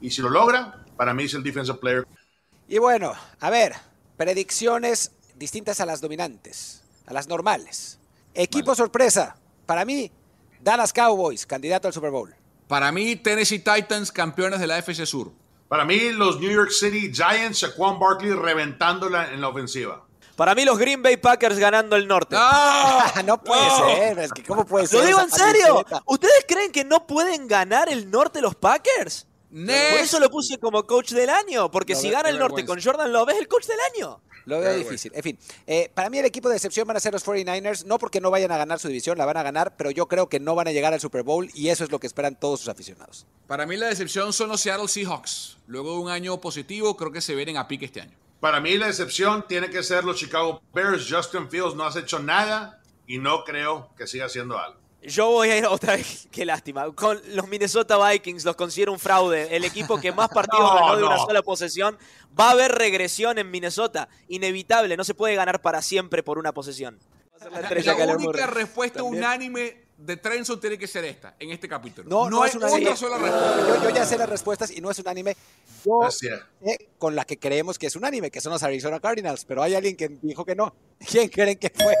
Y 0.00 0.10
si 0.10 0.22
lo 0.22 0.30
logra, 0.30 0.84
para 0.96 1.14
mí 1.14 1.24
es 1.24 1.34
el 1.34 1.42
defensive 1.42 1.78
player. 1.78 2.06
Y 2.68 2.78
bueno, 2.78 3.12
a 3.40 3.50
ver, 3.50 3.74
predicciones 4.16 5.12
distintas 5.34 5.80
a 5.80 5.86
las 5.86 6.00
dominantes, 6.00 6.84
a 7.06 7.12
las 7.12 7.28
normales. 7.28 7.98
Equipo 8.34 8.74
sorpresa, 8.74 9.36
para 9.66 9.84
mí, 9.84 10.10
Dallas 10.62 10.92
Cowboys, 10.92 11.46
candidato 11.46 11.88
al 11.88 11.94
Super 11.94 12.10
Bowl. 12.10 12.34
Para 12.68 12.92
mí, 12.92 13.16
Tennessee 13.16 13.58
Titans, 13.58 14.12
campeones 14.12 14.60
de 14.60 14.66
la 14.66 14.78
FC 14.78 15.04
Sur. 15.06 15.32
Para 15.68 15.84
mí, 15.84 16.10
los 16.10 16.38
New 16.40 16.50
York 16.50 16.70
City 16.70 17.12
Giants, 17.12 17.58
Shaquan 17.58 17.98
Barkley 17.98 18.32
reventándola 18.32 19.32
en 19.32 19.40
la 19.40 19.48
ofensiva. 19.48 20.04
Para 20.36 20.54
mí 20.54 20.64
los 20.64 20.78
Green 20.78 21.02
Bay 21.02 21.16
Packers 21.18 21.58
ganando 21.58 21.96
el 21.96 22.06
norte. 22.08 22.36
Ah, 22.38 23.22
no 23.24 23.42
puede 23.42 23.66
No. 23.66 23.86
ser, 23.88 24.18
es 24.20 24.32
que 24.32 24.42
¿cómo 24.44 24.64
puede 24.64 24.86
ser? 24.86 25.00
Lo 25.00 25.06
digo 25.06 25.20
en 25.20 25.30
serio. 25.30 25.84
¿Ustedes 26.06 26.44
creen 26.48 26.72
que 26.72 26.84
no 26.84 27.06
pueden 27.06 27.46
ganar 27.48 27.88
el 27.90 28.10
norte 28.10 28.40
los 28.40 28.54
Packers? 28.54 29.26
Next. 29.50 29.90
Por 29.92 30.00
eso 30.00 30.20
lo 30.20 30.30
puse 30.30 30.58
como 30.58 30.86
coach 30.86 31.10
del 31.12 31.28
año, 31.28 31.70
porque 31.70 31.92
No, 31.92 32.00
si 32.00 32.08
gana 32.10 32.30
el 32.30 32.38
norte 32.38 32.64
con. 32.64 32.80
Jordan 32.82 33.12
Love 33.12 33.30
es 33.30 33.38
el 33.38 33.48
coach 33.48 33.66
del 33.66 33.78
año. 33.94 34.20
Lo 34.44 34.60
veo 34.60 34.70
Pero 34.70 34.78
difícil. 34.78 35.12
En 35.14 35.22
fin, 35.22 35.38
eh, 35.66 35.90
para 35.94 36.10
mí 36.10 36.18
el 36.18 36.24
equipo 36.24 36.48
de 36.48 36.56
excepción 36.56 36.86
van 36.86 36.96
a 36.96 37.00
ser 37.00 37.12
los 37.12 37.24
49ers, 37.24 37.84
no 37.84 37.98
porque 37.98 38.20
no 38.20 38.30
vayan 38.30 38.52
a 38.52 38.56
ganar 38.56 38.78
su 38.78 38.88
división, 38.88 39.18
la 39.18 39.26
van 39.26 39.36
a 39.36 39.42
ganar, 39.42 39.76
pero 39.76 39.90
yo 39.90 40.06
creo 40.06 40.28
que 40.28 40.40
no 40.40 40.54
van 40.54 40.68
a 40.68 40.72
llegar 40.72 40.92
al 40.92 41.00
Super 41.00 41.22
Bowl 41.22 41.48
y 41.54 41.68
eso 41.68 41.84
es 41.84 41.90
lo 41.90 41.98
que 41.98 42.06
esperan 42.06 42.38
todos 42.38 42.60
sus 42.60 42.68
aficionados. 42.68 43.26
Para 43.46 43.66
mí 43.66 43.76
la 43.76 43.88
decepción 43.88 44.32
son 44.32 44.48
los 44.48 44.60
Seattle 44.60 44.88
Seahawks. 44.88 45.58
Luego 45.66 45.92
de 45.92 45.98
un 45.98 46.10
año 46.10 46.40
positivo, 46.40 46.96
creo 46.96 47.12
que 47.12 47.20
se 47.20 47.34
vienen 47.34 47.56
a 47.56 47.68
pique 47.68 47.84
este 47.86 48.00
año. 48.00 48.22
Para 48.42 48.60
mí, 48.60 48.76
la 48.76 48.88
excepción 48.88 49.46
tiene 49.46 49.70
que 49.70 49.84
ser 49.84 50.02
los 50.02 50.16
Chicago 50.16 50.60
Bears. 50.74 51.06
Justin 51.08 51.48
Fields 51.48 51.76
no 51.76 51.84
has 51.84 51.94
hecho 51.94 52.18
nada 52.18 52.82
y 53.06 53.18
no 53.18 53.44
creo 53.44 53.90
que 53.96 54.08
siga 54.08 54.26
haciendo 54.26 54.58
algo. 54.58 54.80
Yo 55.02 55.30
voy 55.30 55.50
a 55.50 55.58
ir 55.58 55.66
otra 55.66 55.96
vez, 55.96 56.28
qué 56.32 56.44
lástima. 56.44 56.90
Con 56.94 57.20
los 57.34 57.48
Minnesota 57.48 57.98
Vikings 58.08 58.44
los 58.44 58.56
considero 58.56 58.92
un 58.92 58.98
fraude. 58.98 59.54
El 59.54 59.64
equipo 59.64 59.98
que 60.00 60.12
más 60.12 60.28
partidos 60.28 60.64
No, 60.64 60.74
ganó 60.74 60.96
de 60.96 61.04
una 61.04 61.18
sola 61.18 61.42
posesión. 61.42 61.98
Va 62.38 62.48
a 62.48 62.50
haber 62.52 62.72
regresión 62.72 63.38
en 63.38 63.50
Minnesota. 63.50 64.08
Inevitable, 64.28 64.96
no 64.96 65.04
se 65.04 65.14
puede 65.14 65.34
ganar 65.34 65.60
para 65.60 65.82
siempre 65.82 66.22
por 66.22 66.38
una 66.38 66.52
posesión. 66.52 66.98
La 67.50 68.14
única 68.14 68.46
respuesta 68.46 69.00
También. 69.00 69.24
unánime 69.24 69.82
de 70.04 70.16
Trenson 70.16 70.58
tiene 70.60 70.76
que 70.78 70.86
ser 70.86 71.04
esta, 71.04 71.34
en 71.38 71.50
este 71.50 71.68
capítulo. 71.68 72.08
No, 72.08 72.28
no, 72.28 72.42
hay 72.42 72.50
es 72.50 72.56
una 72.56 72.66
otra 72.66 72.96
sola 72.96 73.18
respuesta. 73.18 73.56
Yo, 73.68 73.82
yo 73.84 73.90
ya 73.90 74.04
sé 74.06 74.18
las 74.18 74.28
respuestas 74.28 74.70
y 74.70 74.80
no 74.80 74.90
es 74.90 74.98
unánime. 74.98 75.36
Yo 75.84 76.02
Así 76.02 76.26
es. 76.28 76.40
sé 76.64 76.88
con 76.98 77.14
la 77.16 77.24
que 77.24 77.38
creemos 77.38 77.78
que 77.78 77.86
es 77.86 77.96
unánime, 77.96 78.30
que 78.30 78.40
son 78.40 78.52
los 78.52 78.62
Arizona 78.62 79.00
Cardinals, 79.00 79.44
pero 79.44 79.62
hay 79.62 79.74
alguien 79.74 79.96
que 79.96 80.08
dijo 80.22 80.44
que 80.44 80.54
no. 80.56 80.74
¿Quién 81.10 81.28
creen 81.28 81.56
que 81.58 81.70
fue? 81.74 81.94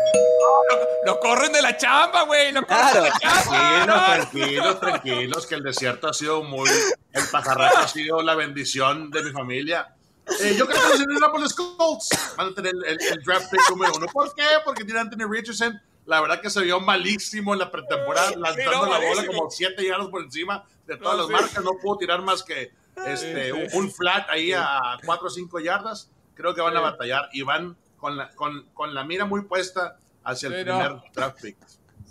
Lo 1.04 1.18
corren 1.20 1.52
de 1.52 1.62
la 1.62 1.76
chamba, 1.76 2.22
güey. 2.24 2.52
Lo 2.52 2.62
corren 2.66 2.78
Claro. 2.78 3.02
de 3.02 3.08
la 3.10 3.18
chamba. 3.18 3.42
Tranquilos, 3.44 3.86
No, 3.86 4.06
tranquilos, 4.06 4.80
tranquilos, 4.80 5.46
que 5.46 5.54
el 5.56 5.62
desierto 5.62 6.08
ha 6.08 6.12
sido 6.14 6.42
muy. 6.42 6.68
El 7.12 7.28
pajarraco 7.30 7.78
ha 7.78 7.88
sido 7.88 8.22
la 8.22 8.34
bendición 8.34 9.10
de 9.10 9.22
mi 9.24 9.30
familia. 9.32 9.94
Eh, 10.40 10.54
yo 10.56 10.66
creo 10.66 10.80
que 10.80 10.88
los 10.88 11.00
Indianapolis 11.00 11.52
Colts 11.54 12.08
van 12.36 12.48
a 12.50 12.54
tener 12.54 12.72
el, 12.74 12.84
el- 12.84 13.00
el 13.12 13.22
draft 13.24 13.50
pick 13.50 13.60
número 13.70 13.92
uno. 13.96 14.06
¿Por 14.06 14.32
qué? 14.34 14.44
Porque 14.64 14.84
tiene 14.84 15.00
Anthony 15.00 15.28
Richardson. 15.28 15.80
La 16.06 16.20
verdad 16.20 16.40
que 16.40 16.50
se 16.50 16.60
vio 16.62 16.80
malísimo 16.80 17.52
en 17.52 17.60
la 17.60 17.70
pretemporada, 17.70 18.32
lanzando 18.36 18.86
no, 18.86 18.90
la 18.90 18.98
bola 18.98 19.26
como 19.26 19.50
7 19.50 19.86
yardas 19.86 20.08
por 20.08 20.22
encima 20.22 20.64
de 20.86 20.96
todas 20.96 21.16
No, 21.16 21.18
las 21.18 21.26
sí. 21.28 21.32
marcas. 21.32 21.64
No 21.64 21.72
pudo 21.80 21.98
tirar 21.98 22.22
más 22.22 22.42
que 22.42 22.72
este, 23.06 23.52
Sí, 23.52 23.76
un, 23.76 23.90
flat 23.90 24.28
ahí 24.28 24.52
a 24.52 24.98
4 25.04 25.26
o 25.26 25.30
5 25.30 25.60
yardas. 25.60 26.10
Creo 26.34 26.54
que 26.54 26.60
van 26.60 26.76
a 26.76 26.80
batallar 26.80 27.28
y 27.32 27.42
van 27.42 27.76
con 27.98 28.16
la, 28.16 28.30
con, 28.30 28.66
con 28.74 28.94
la 28.94 29.04
mira 29.04 29.24
muy 29.26 29.42
puesta 29.42 29.98
hacia 30.24 30.48
el 30.48 30.64
primer 30.64 30.90
no. 30.92 31.04
draft 31.14 31.40
pick. 31.40 31.56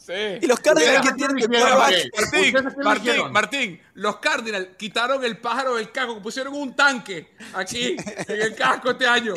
Sí. 0.03 0.13
Y 0.41 0.48
los 0.48 0.60
Cardinals 0.60 1.08
que 1.08 1.13
tienen 1.13 1.36
no 1.36 1.41
de 1.41 1.48
dijeron, 1.48 1.77
quarterback. 1.77 2.05
ok. 2.13 2.24
¿Ustedes 2.24 2.53
Martín, 2.53 2.84
Martín? 2.84 3.31
Martín, 3.31 3.81
los 3.93 4.17
Cardinals 4.17 4.67
quitaron 4.77 5.24
el 5.24 5.38
pájaro 5.38 5.75
del 5.75 5.91
casco, 5.91 6.20
pusieron 6.22 6.55
un 6.55 6.75
tanque 6.75 7.31
aquí 7.53 7.96
en 8.27 8.41
el 8.41 8.55
casco 8.55 8.91
este 8.91 9.05
año. 9.08 9.36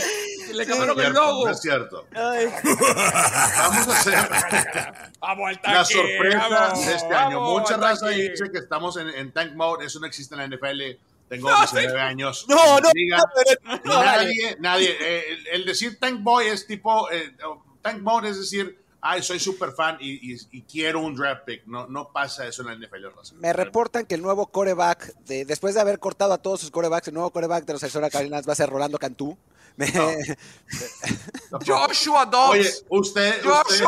Le 0.55 0.67
cambiaron 0.67 0.99
el 0.99 1.13
logo. 1.13 1.49
es 1.51 1.61
cierto. 1.61 2.07
Ay, 2.15 2.47
Vamos 2.65 3.89
a 3.89 3.99
hacer 4.01 4.15
Vamos 5.21 5.49
al 5.49 5.61
tanque. 5.61 5.79
la 5.79 5.85
sorpresa 5.85 6.49
vamos, 6.49 6.87
de 6.87 6.95
este 6.95 7.15
año. 7.15 7.41
Mucha 7.41 7.77
raza 7.77 8.09
dice 8.09 8.51
que 8.51 8.59
estamos 8.59 8.97
en, 8.97 9.09
en 9.11 9.33
tank 9.33 9.53
mode. 9.55 9.85
Eso 9.87 10.01
no 10.01 10.07
existe 10.07 10.35
en 10.35 10.41
la 10.51 10.57
NFL. 10.57 10.81
Tengo 11.29 11.51
No, 11.51 11.59
19 11.59 12.01
años. 12.01 12.47
No, 12.49 12.81
no, 12.81 12.91
Diga, 12.93 13.19
no, 13.19 13.25
pero- 13.35 13.81
no, 13.85 14.03
dale. 14.03 14.25
nadie, 14.27 14.57
nadie. 14.61 14.97
eh, 15.01 15.25
el, 15.31 15.47
el 15.49 15.65
decir 15.67 15.99
tank 15.99 16.23
boy 16.23 16.47
es 16.47 16.67
tipo. 16.67 17.11
eh, 17.11 17.35
tank 17.83 18.01
mode 18.01 18.31
es 18.31 18.39
decir, 18.39 18.79
ay, 19.07 19.23
soy 19.23 19.39
super 19.39 19.73
fan 19.73 19.99
y, 20.01 20.33
y- 20.35 20.39
y 20.51 20.63
quiero 20.63 21.01
un 21.01 21.15
draft 21.15 21.45
pick. 21.45 21.67
No, 21.67 21.87
no 21.87 22.09
pasa 22.11 22.47
eso 22.47 22.63
en 22.63 22.69
la 22.69 22.75
NFL. 22.87 23.05
raza. 23.15 23.35
Me 23.37 23.53
reportan 23.53 24.07
que 24.07 24.15
el 24.15 24.23
nuevo 24.23 24.47
coreback, 24.47 25.15
de, 25.27 25.45
después 25.45 25.75
de 25.75 25.81
haber 25.83 25.99
cortado 25.99 26.33
a 26.33 26.39
todos 26.39 26.61
sus 26.61 26.71
corebacks, 26.71 27.09
el 27.09 27.15
nuevo 27.15 27.31
coreback 27.31 27.65
de 27.67 27.75
los 27.75 27.83
Arizona 27.83 28.09
Cardinals 28.11 28.49
va 28.49 28.53
a 28.55 28.57
ser 28.57 28.71
Rolando 28.71 28.99
Cantú. 28.99 29.37
Me- 29.77 29.91
Joshua 31.67 32.27
Dobbs. 32.27 32.51
Oye, 32.51 32.71
usted, 32.89 33.43
Joshua 33.43 33.63
usted, 33.69 33.85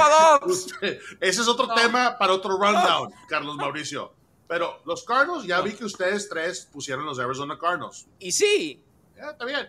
Dobbs. 0.46 0.52
usted- 0.66 0.98
ese 1.20 1.42
es 1.42 1.48
otro 1.48 1.72
tema 1.74 2.16
para 2.18 2.32
otro 2.32 2.56
rundown, 2.58 3.12
Carlos 3.28 3.56
Mauricio. 3.56 4.12
Pero 4.48 4.80
los 4.84 5.02
Cardinals, 5.04 5.44
ya 5.44 5.60
vi 5.60 5.72
que 5.72 5.84
ustedes 5.84 6.28
tres 6.28 6.68
pusieron 6.72 7.04
los 7.04 7.18
Arizona 7.18 7.58
Cardinals. 7.58 8.06
Y 8.20 8.30
sí, 8.32 8.82
Ya, 9.16 9.30
está 9.30 9.44
bien. 9.44 9.66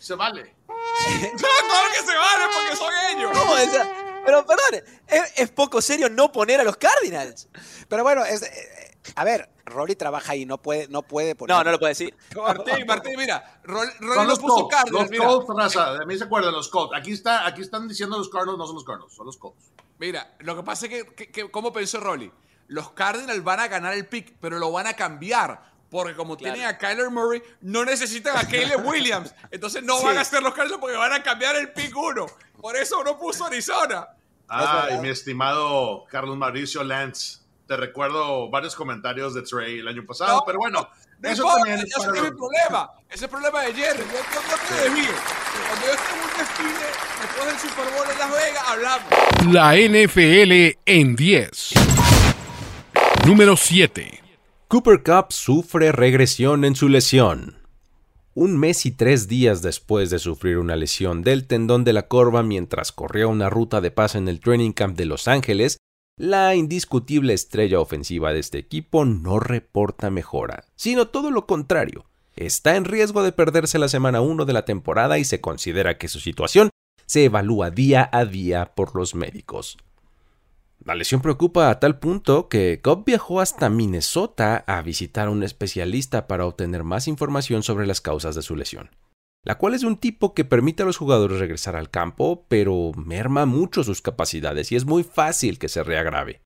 Se 0.00 0.14
vale. 0.16 0.54
claro 0.66 1.88
que 1.92 1.98
se 2.04 2.16
vale 2.16 2.44
porque 2.56 2.76
son 2.76 2.92
ellos. 3.16 3.30
no, 3.32 3.52
o 3.52 3.56
sea, 3.56 4.01
pero 4.24 4.46
perdón, 4.46 4.84
es, 5.08 5.32
es 5.36 5.50
poco 5.50 5.80
serio 5.82 6.08
no 6.08 6.30
poner 6.32 6.60
a 6.60 6.64
los 6.64 6.76
Cardinals. 6.76 7.48
Pero 7.88 8.02
bueno, 8.02 8.24
es, 8.24 8.42
eh, 8.42 8.98
a 9.16 9.24
ver, 9.24 9.50
Rolly 9.64 9.94
trabaja 9.96 10.32
ahí, 10.32 10.44
no 10.46 10.58
puede, 10.60 10.88
no 10.88 11.02
puede 11.02 11.34
poner. 11.34 11.56
No, 11.56 11.64
no 11.64 11.70
lo 11.72 11.78
puedo 11.78 11.88
decir. 11.88 12.14
Martín, 12.36 12.86
Martín, 12.86 13.14
mira, 13.16 13.60
Rol, 13.64 13.88
Rolly 14.00 14.16
lo 14.16 14.24
los 14.24 14.38
puso 14.38 14.54
Colts. 14.54 14.74
Cardinals, 14.76 15.02
Los 15.02 15.10
mira. 15.10 15.24
Colts, 15.26 15.48
raza. 15.56 15.92
De 15.94 16.06
mí 16.06 16.16
se 16.18 16.24
acuerdan 16.24 16.52
los 16.52 16.68
Colts. 16.68 16.96
Aquí, 16.96 17.12
está, 17.12 17.46
aquí 17.46 17.62
están 17.62 17.88
diciendo 17.88 18.18
los 18.18 18.28
Cardinals, 18.28 18.58
no 18.58 18.66
son 18.66 18.74
los 18.76 18.84
Cardinals, 18.84 19.14
son 19.14 19.26
los 19.26 19.36
Colts. 19.36 19.70
Mira, 19.98 20.34
lo 20.40 20.56
que 20.56 20.62
pasa 20.62 20.86
es 20.86 20.90
que, 20.92 21.14
que- 21.14 21.30
que- 21.30 21.50
¿cómo 21.50 21.72
pensó 21.72 22.00
Rolly? 22.00 22.32
Los 22.68 22.90
Cardinals 22.92 23.44
van 23.44 23.60
a 23.60 23.68
ganar 23.68 23.92
el 23.94 24.06
pick, 24.08 24.34
pero 24.40 24.58
lo 24.58 24.72
van 24.72 24.86
a 24.86 24.94
cambiar. 24.94 25.71
Porque 25.92 26.16
como 26.16 26.36
Claro. 26.38 26.54
tienen 26.54 26.68
a 26.74 26.78
Kyler 26.78 27.10
Murray, 27.10 27.42
no 27.60 27.84
necesitan 27.84 28.36
a 28.36 28.40
Caleb 28.48 28.80
Williams. 28.86 29.32
Entonces 29.50 29.82
no 29.84 29.98
Sí. 29.98 30.06
van 30.06 30.18
a 30.18 30.24
ser 30.24 30.42
los 30.42 30.54
Cardinals 30.54 30.80
porque 30.80 30.96
van 30.96 31.12
a 31.12 31.22
cambiar 31.22 31.54
el 31.54 31.70
pick 31.72 31.94
uno. 31.96 32.26
Por 32.60 32.74
eso 32.76 32.98
uno 33.00 33.18
puso 33.18 33.44
Arizona. 33.44 34.08
Ay, 34.48 34.66
verdad. 34.88 35.00
mi 35.02 35.08
estimado 35.10 36.04
Carlos 36.10 36.36
Mauricio 36.36 36.82
Lance. 36.82 37.38
Te 37.68 37.76
recuerdo 37.76 38.50
varios 38.50 38.74
comentarios 38.74 39.34
de 39.34 39.42
Trey 39.42 39.78
el 39.78 39.88
año 39.88 40.04
pasado, 40.04 40.36
No, 40.38 40.44
pero 40.44 40.58
bueno, 40.58 40.88
No 41.20 41.28
eso 41.28 41.42
importa, 41.42 41.56
también 41.58 41.78
es 41.78 41.84
ese 41.84 42.06
para 42.06 42.16
es 42.18 42.22
mi 42.24 42.30
problema. 42.36 42.90
Ese 43.08 43.14
es 43.16 43.22
el 43.22 43.28
problema 43.28 43.60
de 43.62 43.74
Jerry. 43.74 43.98
Yo, 43.98 44.04
yo, 44.34 44.40
yo 44.50 44.56
te 44.68 44.74
desvío. 44.82 45.12
Cuando 45.68 45.86
yo 45.86 45.92
esté 45.92 46.14
en 46.14 46.20
un 46.22 46.38
desfile, 46.38 46.86
después 47.22 47.46
del 47.46 47.58
Super 47.70 47.94
Bowl 47.94 48.10
en 48.10 48.18
Las 48.18 48.32
Vegas, 48.32 48.64
hablamos. 48.66 49.08
La 49.52 49.76
NFL 49.76 50.78
en 50.86 51.16
10. 51.16 51.70
Número 53.26 53.56
7. 53.56 54.21
Cooper 54.72 55.02
Cup 55.02 55.34
sufre 55.34 55.92
regresión 55.92 56.64
en 56.64 56.74
su 56.74 56.88
lesión. 56.88 57.58
Un 58.32 58.58
mes 58.58 58.86
y 58.86 58.90
tres 58.90 59.28
días 59.28 59.60
después 59.60 60.08
de 60.08 60.18
sufrir 60.18 60.56
una 60.56 60.76
lesión 60.76 61.20
del 61.20 61.46
tendón 61.46 61.84
de 61.84 61.92
la 61.92 62.08
corva 62.08 62.42
mientras 62.42 62.90
corría 62.90 63.26
una 63.26 63.50
ruta 63.50 63.82
de 63.82 63.90
pase 63.90 64.16
en 64.16 64.28
el 64.28 64.40
training 64.40 64.72
camp 64.72 64.96
de 64.96 65.04
Los 65.04 65.28
Ángeles, 65.28 65.76
la 66.16 66.54
indiscutible 66.54 67.34
estrella 67.34 67.80
ofensiva 67.80 68.32
de 68.32 68.38
este 68.38 68.56
equipo 68.56 69.04
no 69.04 69.40
reporta 69.40 70.08
mejora, 70.08 70.64
sino 70.74 71.08
todo 71.08 71.30
lo 71.30 71.46
contrario. 71.46 72.06
Está 72.34 72.76
en 72.76 72.86
riesgo 72.86 73.22
de 73.22 73.32
perderse 73.32 73.78
la 73.78 73.88
semana 73.88 74.22
1 74.22 74.46
de 74.46 74.54
la 74.54 74.64
temporada 74.64 75.18
y 75.18 75.24
se 75.24 75.42
considera 75.42 75.98
que 75.98 76.08
su 76.08 76.18
situación 76.18 76.70
se 77.04 77.26
evalúa 77.26 77.70
día 77.70 78.08
a 78.10 78.24
día 78.24 78.72
por 78.74 78.96
los 78.96 79.14
médicos. 79.14 79.76
La 80.84 80.96
lesión 80.96 81.20
preocupa 81.20 81.70
a 81.70 81.78
tal 81.78 82.00
punto 82.00 82.48
que 82.48 82.80
Cobb 82.82 83.04
viajó 83.04 83.40
hasta 83.40 83.70
Minnesota 83.70 84.64
a 84.66 84.82
visitar 84.82 85.28
a 85.28 85.30
un 85.30 85.44
especialista 85.44 86.26
para 86.26 86.44
obtener 86.44 86.82
más 86.82 87.06
información 87.06 87.62
sobre 87.62 87.86
las 87.86 88.00
causas 88.00 88.34
de 88.34 88.42
su 88.42 88.56
lesión, 88.56 88.90
la 89.44 89.58
cual 89.58 89.74
es 89.74 89.82
de 89.82 89.86
un 89.86 89.96
tipo 89.96 90.34
que 90.34 90.44
permite 90.44 90.82
a 90.82 90.86
los 90.86 90.96
jugadores 90.96 91.38
regresar 91.38 91.76
al 91.76 91.88
campo, 91.88 92.46
pero 92.48 92.90
merma 92.96 93.46
mucho 93.46 93.84
sus 93.84 94.02
capacidades 94.02 94.72
y 94.72 94.76
es 94.76 94.84
muy 94.84 95.04
fácil 95.04 95.60
que 95.60 95.68
se 95.68 95.84
reagrave. 95.84 96.40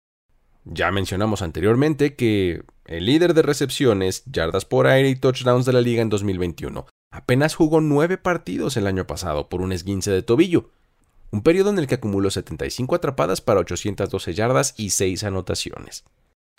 Ya 0.65 0.91
mencionamos 0.91 1.41
anteriormente 1.41 2.15
que 2.15 2.63
el 2.85 3.07
líder 3.07 3.33
de 3.33 3.43
recepciones, 3.43 4.23
yardas 4.27 4.67
por 4.67 4.87
aire 4.87 5.09
y 5.09 5.17
touchdowns 5.17 5.65
de 5.65 5.73
la 5.73 5.81
liga 5.81 6.03
en 6.03 6.11
2021 6.11 6.87
apenas 7.11 7.55
jugó 7.55 7.81
nueve 7.81 8.19
partidos 8.19 8.77
el 8.77 8.87
año 8.87 9.07
pasado 9.07 9.49
por 9.49 9.63
un 9.63 9.73
esguince 9.73 10.11
de 10.11 10.23
tobillo, 10.23 10.71
un 11.37 11.43
periodo 11.43 11.69
en 11.69 11.79
el 11.79 11.87
que 11.87 11.97
acumuló 11.97 12.31
75 12.31 12.95
atrapadas 12.95 13.43
para 13.43 13.61
812 13.61 14.33
yardas 14.33 14.75
y 14.79 14.91
6 14.91 15.23
anotaciones. 15.25 16.05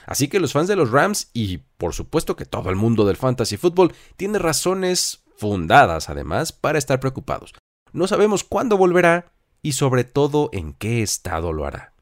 Así 0.06 0.28
que 0.28 0.40
los 0.40 0.54
fans 0.54 0.68
de 0.68 0.76
los 0.76 0.92
Rams 0.92 1.32
y 1.34 1.58
por 1.78 1.96
supuesto 1.96 2.36
que 2.36 2.46
todo 2.46 2.70
el 2.70 2.76
mundo 2.76 3.04
del 3.04 3.18
fantasy 3.18 3.58
fútbol 3.58 3.92
tiene 4.18 4.38
razones 4.38 5.24
fundadas 5.36 6.10
además 6.10 6.52
para 6.52 6.78
estar 6.78 7.00
preocupados. 7.00 7.56
No 7.92 8.06
sabemos 8.06 8.44
cuándo 8.44 8.78
volverá 8.78 9.32
y 9.64 9.72
sobre 9.72 10.04
todo 10.04 10.52
en 10.54 10.74
qué 10.74 11.02
estado 11.02 11.54
lo 11.54 11.66
hará. 11.66 11.94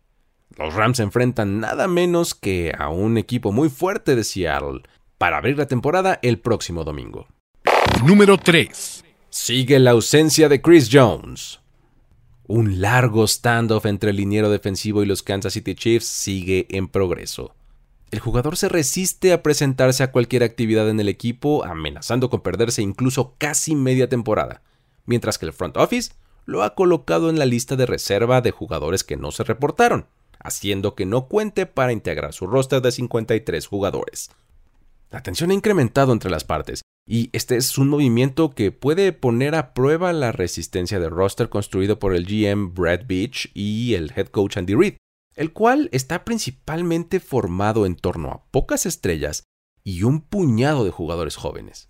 Los 0.57 0.73
Rams 0.73 0.99
enfrentan 0.99 1.61
nada 1.61 1.87
menos 1.87 2.35
que 2.35 2.73
a 2.77 2.89
un 2.89 3.17
equipo 3.17 3.53
muy 3.53 3.69
fuerte 3.69 4.17
de 4.17 4.25
Seattle 4.25 4.81
para 5.17 5.37
abrir 5.37 5.57
la 5.57 5.67
temporada 5.67 6.19
el 6.21 6.39
próximo 6.39 6.83
domingo. 6.83 7.27
Número 8.05 8.37
3. 8.37 9.05
Sigue 9.29 9.79
la 9.79 9.91
ausencia 9.91 10.49
de 10.49 10.61
Chris 10.61 10.89
Jones. 10.91 11.61
Un 12.47 12.79
largo 12.79 13.27
standoff 13.27 13.87
entre 13.87 14.11
el 14.11 14.17
liniero 14.17 14.51
defensivo 14.51 15.01
y 15.01 15.07
los 15.07 15.23
Kansas 15.23 15.53
City 15.53 15.73
Chiefs 15.73 16.05
sigue 16.05 16.67
en 16.69 16.87
progreso. 16.87 17.55
El 18.11 18.19
jugador 18.19 18.55
se 18.55 18.69
resiste 18.69 19.33
a 19.33 19.41
presentarse 19.41 20.03
a 20.03 20.11
cualquier 20.11 20.43
actividad 20.43 20.87
en 20.89 20.99
el 20.99 21.09
equipo, 21.09 21.65
amenazando 21.65 22.29
con 22.29 22.41
perderse 22.41 22.83
incluso 22.83 23.33
casi 23.39 23.75
media 23.75 24.09
temporada, 24.09 24.61
mientras 25.07 25.39
que 25.39 25.47
el 25.47 25.53
front 25.53 25.75
office 25.75 26.13
lo 26.45 26.61
ha 26.61 26.75
colocado 26.75 27.31
en 27.31 27.39
la 27.39 27.47
lista 27.47 27.75
de 27.75 27.87
reserva 27.87 28.41
de 28.41 28.51
jugadores 28.51 29.03
que 29.03 29.17
no 29.17 29.31
se 29.31 29.43
reportaron, 29.43 30.05
haciendo 30.39 30.93
que 30.93 31.07
no 31.07 31.27
cuente 31.27 31.65
para 31.65 31.93
integrar 31.93 32.31
su 32.31 32.45
roster 32.45 32.79
de 32.81 32.91
53 32.91 33.65
jugadores. 33.65 34.29
La 35.09 35.23
tensión 35.23 35.49
ha 35.49 35.55
incrementado 35.55 36.13
entre 36.13 36.29
las 36.29 36.43
partes, 36.43 36.81
y 37.07 37.29
este 37.33 37.55
es 37.55 37.77
un 37.77 37.89
movimiento 37.89 38.51
que 38.51 38.71
puede 38.71 39.13
poner 39.13 39.53
a 39.55 39.73
prueba 39.73 40.11
la 40.11 40.31
resistencia 40.31 40.99
del 40.99 41.11
roster 41.11 41.49
construido 41.49 41.99
por 41.99 42.15
el 42.15 42.25
GM 42.25 42.73
Brad 42.73 43.01
Beach 43.07 43.51
y 43.53 43.93
el 43.93 44.11
head 44.15 44.27
coach 44.27 44.57
Andy 44.57 44.73
Reid, 44.73 44.95
el 45.35 45.53
cual 45.53 45.89
está 45.91 46.25
principalmente 46.25 47.19
formado 47.19 47.85
en 47.85 47.95
torno 47.95 48.31
a 48.31 48.45
pocas 48.49 48.85
estrellas 48.87 49.43
y 49.83 50.03
un 50.03 50.21
puñado 50.21 50.83
de 50.83 50.91
jugadores 50.91 51.35
jóvenes. 51.35 51.89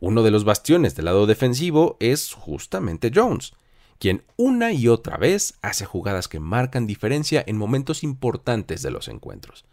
Uno 0.00 0.22
de 0.22 0.30
los 0.30 0.44
bastiones 0.44 0.94
del 0.94 1.06
lado 1.06 1.26
defensivo 1.26 1.96
es 1.98 2.32
justamente 2.32 3.10
Jones, 3.12 3.52
quien 3.98 4.24
una 4.36 4.72
y 4.72 4.88
otra 4.88 5.16
vez 5.16 5.58
hace 5.62 5.86
jugadas 5.86 6.28
que 6.28 6.40
marcan 6.40 6.86
diferencia 6.86 7.42
en 7.46 7.56
momentos 7.56 8.04
importantes 8.04 8.82
de 8.82 8.90
los 8.90 9.08
encuentros. 9.08 9.64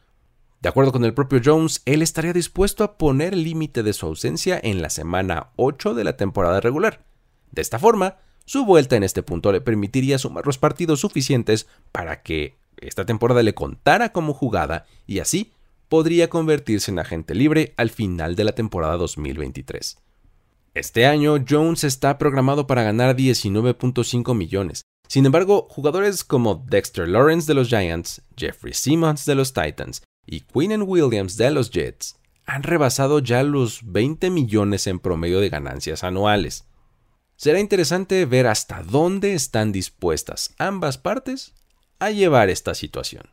De 0.62 0.68
acuerdo 0.68 0.92
con 0.92 1.06
el 1.06 1.14
propio 1.14 1.40
Jones, 1.44 1.82
él 1.86 2.02
estaría 2.02 2.34
dispuesto 2.34 2.84
a 2.84 2.98
poner 2.98 3.36
límite 3.36 3.82
de 3.82 3.94
su 3.94 4.06
ausencia 4.06 4.60
en 4.62 4.82
la 4.82 4.90
semana 4.90 5.52
8 5.56 5.94
de 5.94 6.04
la 6.04 6.18
temporada 6.18 6.60
regular. 6.60 7.06
De 7.52 7.62
esta 7.62 7.80
forma, 7.80 8.18
Su 8.46 8.66
vuelta 8.66 8.96
en 8.96 9.04
este 9.04 9.22
punto 9.22 9.52
le 9.52 9.62
permitiría 9.62 10.18
sumar 10.18 10.44
los 10.48 10.58
partidos 10.58 11.02
suficientes 11.02 11.68
para 11.92 12.24
que 12.24 12.58
esta 12.78 13.06
temporada 13.06 13.44
le 13.44 13.54
contara 13.54 14.12
como 14.12 14.34
jugada 14.34 14.88
y 15.06 15.20
así 15.20 15.54
podría 15.88 16.32
convertirse 16.32 16.90
en 16.90 16.98
agente 16.98 17.36
libre 17.36 17.76
al 17.78 17.92
final 17.92 18.36
de 18.36 18.46
la 18.46 18.54
temporada 18.54 18.98
2023. 18.98 20.00
Este 20.74 21.06
año, 21.06 21.38
Jones 21.48 21.84
está 21.84 22.18
programado 22.18 22.66
para 22.66 22.82
ganar 22.82 23.16
19.5 23.16 24.34
millones. 24.34 24.82
Sin 25.08 25.28
embargo, 25.28 25.68
jugadores 25.70 26.24
como 26.24 26.56
Dexter 26.56 27.08
Lawrence 27.08 27.46
de 27.46 27.54
los 27.54 27.68
Giants, 27.68 28.24
Jeffrey 28.36 28.74
Simmons 28.74 29.26
de 29.26 29.36
los 29.36 29.54
Titans 29.54 30.02
y 30.26 30.42
Quinnen 30.42 30.84
Williams 30.84 31.38
de 31.38 31.52
los 31.52 31.72
Jets 31.72 32.16
han 32.46 32.64
rebasado 32.64 33.20
ya 33.20 33.44
los 33.44 33.92
20 33.92 34.30
millones 34.30 34.88
en 34.88 35.00
promedio 35.00 35.40
de 35.40 35.50
ganancias 35.50 36.04
anuales. 36.04 36.66
Será 37.36 37.60
interesante 37.60 38.26
ver 38.26 38.48
hasta 38.48 38.84
dónde 38.84 39.34
están 39.34 39.72
dispuestas 39.72 40.54
ambas 40.58 40.98
partes 40.98 41.54
a 42.00 42.12
llevar 42.12 42.50
esta 42.50 42.74
situación. 42.74 43.30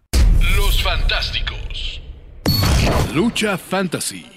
Los 0.57 0.83
Fantásticos. 0.83 2.00
Lucha 3.14 3.57
Fantasy. 3.59 4.37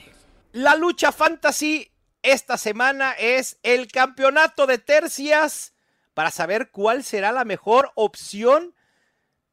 La 0.52 0.76
lucha 0.76 1.12
fantasy 1.12 1.92
esta 2.24 2.58
semana 2.58 3.12
es 3.12 3.60
el 3.62 3.88
campeonato 3.88 4.66
de 4.66 4.80
tercias 4.80 5.74
para 6.16 6.32
saber 6.32 6.72
cuál 6.72 7.04
será 7.04 7.32
la 7.32 7.46
mejor 7.46 7.92
opción 7.96 8.74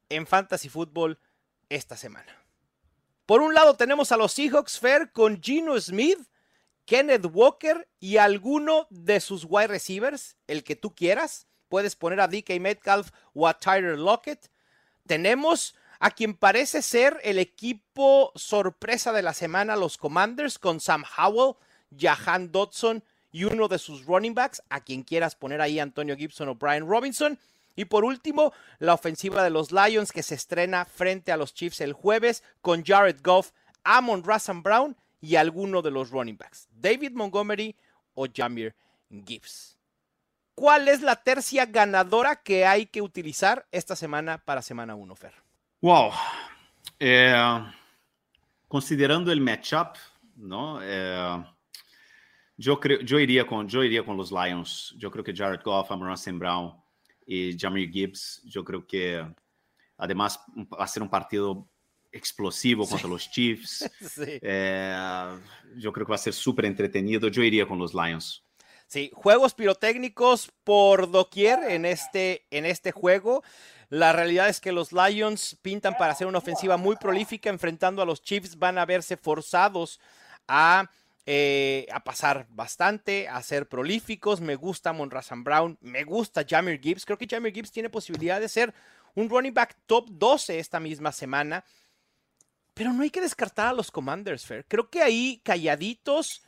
en 0.09 0.25
fantasy 0.25 0.69
fútbol 0.69 1.19
esta 1.69 1.95
semana. 1.97 2.36
Por 3.27 3.41
un 3.41 3.53
lado 3.53 3.73
tenemos 3.73 4.13
a 4.13 4.17
los 4.17 4.31
Seahawks 4.31 4.79
Fair 4.79 5.11
con 5.11 5.41
Gino 5.41 5.77
Smith, 5.81 6.17
Kenneth 6.85 7.25
Walker 7.29 7.85
y 7.99 8.15
alguno 8.15 8.87
de 8.89 9.19
sus 9.19 9.45
wide 9.49 9.67
receivers, 9.67 10.37
el 10.47 10.63
que 10.63 10.77
tú 10.77 10.95
quieras. 10.95 11.45
Puedes 11.67 11.97
poner 11.97 12.21
a 12.21 12.29
DK 12.29 12.57
Metcalf 12.61 13.09
o 13.33 13.45
a 13.45 13.59
Tyler 13.59 13.99
Lockett. 13.99 14.49
Tenemos 15.05 15.75
a 15.99 16.11
quien 16.11 16.35
parece 16.35 16.81
ser 16.81 17.19
el 17.21 17.37
equipo 17.37 18.31
sorpresa 18.35 19.11
de 19.11 19.23
la 19.23 19.33
semana, 19.33 19.75
los 19.75 19.97
Commanders, 19.97 20.57
con 20.57 20.79
Sam 20.79 21.03
Howell, 21.17 21.55
Jahan 21.99 22.53
Dodson 22.53 23.03
y 23.29 23.43
uno 23.43 23.67
de 23.67 23.77
sus 23.77 24.05
running 24.05 24.35
backs, 24.35 24.63
a 24.69 24.85
quien 24.85 25.03
quieras 25.03 25.35
poner 25.35 25.59
ahí 25.59 25.79
Antonio 25.79 26.15
Gibson 26.15 26.47
o 26.47 26.55
Brian 26.55 26.87
Robinson. 26.87 27.37
Y 27.77 27.85
por 27.85 28.03
último, 28.03 28.53
la 28.79 28.95
ofensiva 28.95 29.43
de 29.43 29.51
los 29.51 29.71
Lions 29.71 30.11
que 30.11 30.23
se 30.23 30.33
estrena 30.35 30.83
frente 30.83 31.31
a 31.31 31.37
los 31.37 31.53
Chiefs 31.53 31.79
el 31.79 31.93
jueves 31.93 32.43
con 32.59 32.83
Jared 32.83 33.21
Goff, 33.23 33.51
Amon 33.83 34.23
Russell 34.23 34.61
Brown 34.61 34.97
y 35.21 35.35
alguno 35.35 35.83
de 35.83 35.91
los 35.91 36.09
running 36.09 36.37
backs, 36.37 36.67
David 36.71 37.11
Montgomery 37.11 37.75
o 38.15 38.25
Jamir 38.33 38.75
Gibbs. 39.09 39.77
¿Cuál 40.55 40.87
es 40.87 41.03
la 41.03 41.17
tercia 41.17 41.67
ganadora 41.67 42.37
que 42.37 42.65
hay 42.65 42.87
que 42.87 43.03
utilizar 43.03 43.67
esta 43.71 43.95
semana 43.95 44.39
para 44.39 44.63
semana 44.63 44.95
1, 44.95 45.15
Fer? 45.15 45.33
Wow. 45.81 46.09
Eh, 46.99 47.63
considerando 48.67 49.31
el 49.31 49.39
matchup, 49.39 49.97
¿no? 50.35 50.79
Eh, 50.81 51.45
yo, 52.57 52.79
creo, 52.79 53.01
yo, 53.01 53.19
iría 53.19 53.45
con, 53.45 53.69
yo 53.69 53.83
iría 53.83 54.03
con 54.03 54.17
los 54.17 54.31
Lions. 54.31 54.95
Yo 54.97 55.11
creo 55.11 55.23
que 55.23 55.35
Jared 55.35 55.61
Goff, 55.63 55.91
Amon 55.91 56.09
Russell 56.09 56.39
Brown 56.39 56.73
y 57.27 57.59
Jamir 57.59 57.91
Gibbs, 57.91 58.41
yo 58.45 58.63
creo 58.63 58.87
que 58.87 59.23
además 59.97 60.39
va 60.55 60.85
a 60.85 60.87
ser 60.87 61.03
un 61.03 61.09
partido 61.09 61.69
explosivo 62.11 62.87
contra 62.87 63.09
los 63.09 63.29
Chiefs. 63.29 63.89
Sí. 63.99 64.39
Eh, 64.41 65.39
yo 65.75 65.91
creo 65.91 66.05
que 66.05 66.11
va 66.11 66.15
a 66.15 66.19
ser 66.19 66.33
súper 66.33 66.65
entretenido. 66.65 67.27
Yo 67.27 67.43
iría 67.43 67.67
con 67.67 67.77
los 67.77 67.93
Lions. 67.93 68.43
Sí, 68.87 69.11
juegos 69.13 69.53
pirotécnicos 69.53 70.49
por 70.63 71.11
doquier 71.11 71.59
en 71.69 71.85
este, 71.85 72.47
en 72.51 72.65
este 72.65 72.93
juego. 72.93 73.43
La 73.89 74.13
realidad 74.13 74.47
es 74.47 74.61
que 74.61 74.71
los 74.71 74.93
Lions 74.93 75.57
pintan 75.61 75.97
para 75.97 76.13
hacer 76.13 76.27
una 76.27 76.37
ofensiva 76.37 76.77
muy 76.77 76.95
prolífica 76.95 77.49
enfrentando 77.49 78.01
a 78.01 78.05
los 78.05 78.21
Chiefs. 78.21 78.57
Van 78.57 78.77
a 78.77 78.85
verse 78.85 79.17
forzados 79.17 79.99
a, 80.47 80.89
eh, 81.29 81.85
a 81.91 82.05
pasar 82.05 82.47
bastante, 82.49 83.27
a 83.27 83.43
ser 83.43 83.67
prolíficos. 83.67 84.39
Me 84.39 84.55
gusta 84.55 84.93
Monrazan 84.93 85.43
Brown, 85.43 85.77
me 85.81 86.05
gusta 86.05 86.45
Jamir 86.47 86.79
Gibbs. 86.79 87.05
Creo 87.05 87.17
que 87.17 87.27
Jamir 87.27 87.53
Gibbs 87.53 87.69
tiene 87.69 87.89
posibilidad 87.89 88.39
de 88.39 88.47
ser 88.47 88.73
un 89.13 89.29
running 89.29 89.53
back 89.53 89.75
top 89.87 90.07
12 90.09 90.57
esta 90.57 90.79
misma 90.79 91.11
semana. 91.11 91.65
Pero 92.73 92.93
no 92.93 93.03
hay 93.03 93.09
que 93.09 93.19
descartar 93.19 93.67
a 93.67 93.73
los 93.73 93.91
Commanders, 93.91 94.45
Fair. 94.45 94.65
Creo 94.69 94.89
que 94.89 95.01
ahí 95.01 95.41
calladitos, 95.43 96.43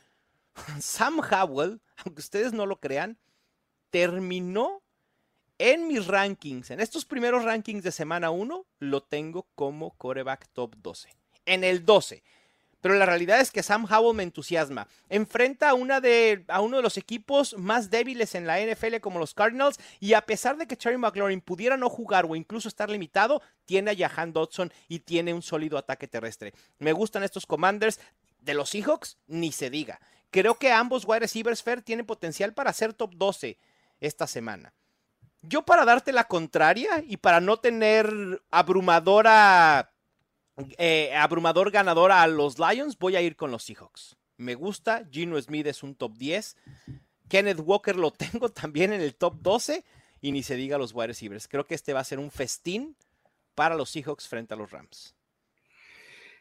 Sam 0.80 1.20
Howell, 1.20 1.82
aunque 1.98 2.20
ustedes 2.20 2.54
no 2.54 2.64
lo 2.64 2.80
crean, 2.80 3.18
terminó 3.90 4.82
en 5.58 5.88
mis 5.88 6.06
rankings, 6.06 6.70
en 6.70 6.80
estos 6.80 7.04
primeros 7.04 7.44
rankings 7.44 7.84
de 7.84 7.92
semana 7.92 8.30
1, 8.30 8.64
lo 8.78 9.02
tengo 9.02 9.46
como 9.54 9.90
coreback 9.98 10.48
top 10.54 10.74
12. 10.78 11.14
En 11.44 11.64
el 11.64 11.84
12. 11.84 12.22
Pero 12.80 12.94
la 12.94 13.06
realidad 13.06 13.40
es 13.40 13.50
que 13.50 13.62
Sam 13.62 13.86
Howell 13.90 14.16
me 14.16 14.22
entusiasma. 14.22 14.88
Enfrenta 15.08 15.70
a, 15.70 15.74
uno 15.74 16.00
de 16.00 16.44
los 16.82 16.96
equipos 16.96 17.56
más 17.58 17.90
débiles 17.90 18.34
en 18.34 18.46
la 18.46 18.60
NFL 18.60 18.96
como 19.00 19.18
los 19.18 19.34
Cardinals 19.34 19.78
y 20.00 20.14
a 20.14 20.22
pesar 20.22 20.56
de 20.56 20.66
que 20.66 20.76
Terry 20.76 20.96
McLaurin 20.96 21.40
pudiera 21.40 21.76
no 21.76 21.90
jugar 21.90 22.26
o 22.26 22.36
incluso 22.36 22.68
estar 22.68 22.88
limitado, 22.88 23.42
tiene 23.66 23.90
a 23.90 23.96
Jahan 23.96 24.32
Dodson 24.32 24.72
y 24.88 25.00
tiene 25.00 25.34
un 25.34 25.42
sólido 25.42 25.76
ataque 25.76 26.08
terrestre. 26.08 26.52
Me 26.78 26.92
gustan 26.92 27.22
estos 27.22 27.46
Commanders 27.46 28.00
de 28.40 28.54
los 28.54 28.70
Seahawks, 28.70 29.18
ni 29.26 29.52
se 29.52 29.68
diga. 29.70 30.00
Creo 30.30 30.54
que 30.54 30.72
ambos 30.72 31.04
wide 31.06 31.20
receivers 31.20 31.62
fair 31.62 31.82
tienen 31.82 32.06
potencial 32.06 32.54
para 32.54 32.72
ser 32.72 32.94
top 32.94 33.14
12 33.14 33.58
esta 34.00 34.26
semana. 34.26 34.72
Yo 35.42 35.62
para 35.62 35.84
darte 35.84 36.12
la 36.12 36.24
contraria 36.24 37.02
y 37.06 37.16
para 37.16 37.40
no 37.40 37.58
tener 37.58 38.42
abrumadora, 38.50 39.92
eh, 40.78 41.14
abrumador 41.14 41.70
ganadora 41.70 42.22
a 42.22 42.26
los 42.26 42.58
Lions, 42.58 42.98
voy 42.98 43.16
a 43.16 43.22
ir 43.22 43.36
con 43.36 43.50
los 43.50 43.64
Seahawks. 43.64 44.16
Me 44.36 44.54
gusta, 44.54 45.06
Gino 45.10 45.40
Smith 45.40 45.66
es 45.66 45.82
un 45.82 45.94
top 45.94 46.16
10. 46.16 46.56
Kenneth 47.28 47.60
Walker 47.62 47.96
lo 47.96 48.10
tengo 48.12 48.48
también 48.48 48.92
en 48.92 49.00
el 49.00 49.14
top 49.14 49.36
12 49.40 49.84
y 50.20 50.32
ni 50.32 50.42
se 50.42 50.56
diga 50.56 50.78
los 50.78 50.92
wide 50.94 51.08
receivers. 51.08 51.48
Creo 51.48 51.66
que 51.66 51.74
este 51.74 51.92
va 51.92 52.00
a 52.00 52.04
ser 52.04 52.18
un 52.18 52.30
festín 52.30 52.96
para 53.54 53.74
los 53.74 53.90
Seahawks 53.90 54.28
frente 54.28 54.54
a 54.54 54.56
los 54.56 54.70
Rams. 54.70 55.14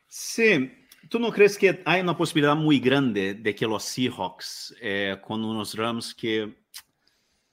Sí, 0.07 0.71
¿tú 1.09 1.19
no 1.19 1.31
crees 1.31 1.57
que 1.57 1.81
hay 1.85 2.01
una 2.01 2.17
posibilidad 2.17 2.55
muy 2.55 2.79
grande 2.79 3.35
de 3.35 3.53
que 3.53 3.67
los 3.67 3.83
Seahawks, 3.83 4.75
eh, 4.81 5.17
con 5.21 5.43
unos 5.43 5.75
Rams 5.75 6.15
que 6.15 6.63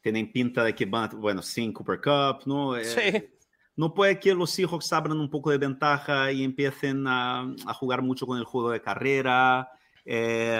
tienen 0.01 0.33
pinta 0.33 0.63
de 0.65 0.75
que 0.75 0.87
van, 0.87 1.11
bueno, 1.21 1.43
sin 1.43 1.73
Cooper 1.73 2.01
Cup, 2.01 2.47
¿no? 2.47 2.77
Eh, 2.77 2.85
Sí. 2.85 3.36
No 3.77 3.93
puede 3.93 4.19
que 4.19 4.35
los 4.35 4.51
Seahawks 4.51 4.93
abran 4.93 5.21
un 5.21 5.29
poco 5.31 5.51
de 5.51 5.59
ventaja 5.59 6.33
y 6.33 6.43
empiecen 6.43 7.07
a, 7.07 7.43
a 7.67 7.75
jugar 7.75 8.01
mucho 8.03 8.27
con 8.27 8.39
el 8.39 8.45
juego 8.45 8.71
de 8.71 8.81
carrera. 8.81 9.71
Eh, 10.05 10.59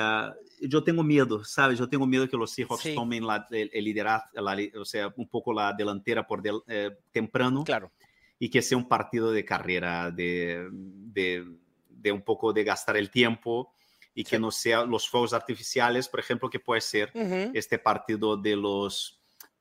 yo 0.61 0.83
tengo 0.85 1.03
miedo, 1.03 1.43
¿sabes? 1.45 1.79
Yo 1.79 1.89
tengo 1.89 2.07
miedo 2.07 2.29
que 2.29 2.37
los 2.37 2.51
Seahawks 2.51 2.83
Sí. 2.83 2.95
tomen 2.95 3.27
la, 3.27 3.47
el, 3.51 3.71
el 3.73 3.85
liderazgo, 3.85 4.29
la 4.41 4.57
o 4.81 4.85
sea, 4.85 5.13
un 5.17 5.29
poco 5.29 5.53
la 5.53 5.73
delantera 5.73 6.27
por 6.27 6.43
del- 6.43 6.63
eh, 6.69 6.91
temprano 7.11 7.65
Claro. 7.65 7.91
y 8.39 8.51
que 8.51 8.61
sea 8.63 8.77
un 8.77 8.89
partido 8.89 9.31
de 9.33 9.45
carrera, 9.45 10.11
de, 10.11 10.69
de, 10.71 11.45
de 11.89 12.13
un 12.13 12.23
poco 12.23 12.53
de 12.53 12.65
gastar 12.65 12.97
el 12.97 13.11
tiempo 13.11 13.73
y 14.15 14.25
que 14.25 14.39
no 14.39 14.51
sea 14.51 14.85
los 14.85 15.09
fuegos 15.09 15.33
artificiales, 15.35 16.09
por 16.09 16.21
ejemplo, 16.21 16.49
que 16.51 16.59
puede 16.61 16.81
ser 16.81 17.13
este 17.55 17.79
partido 17.79 18.37
de 18.37 18.57
los 18.57 19.21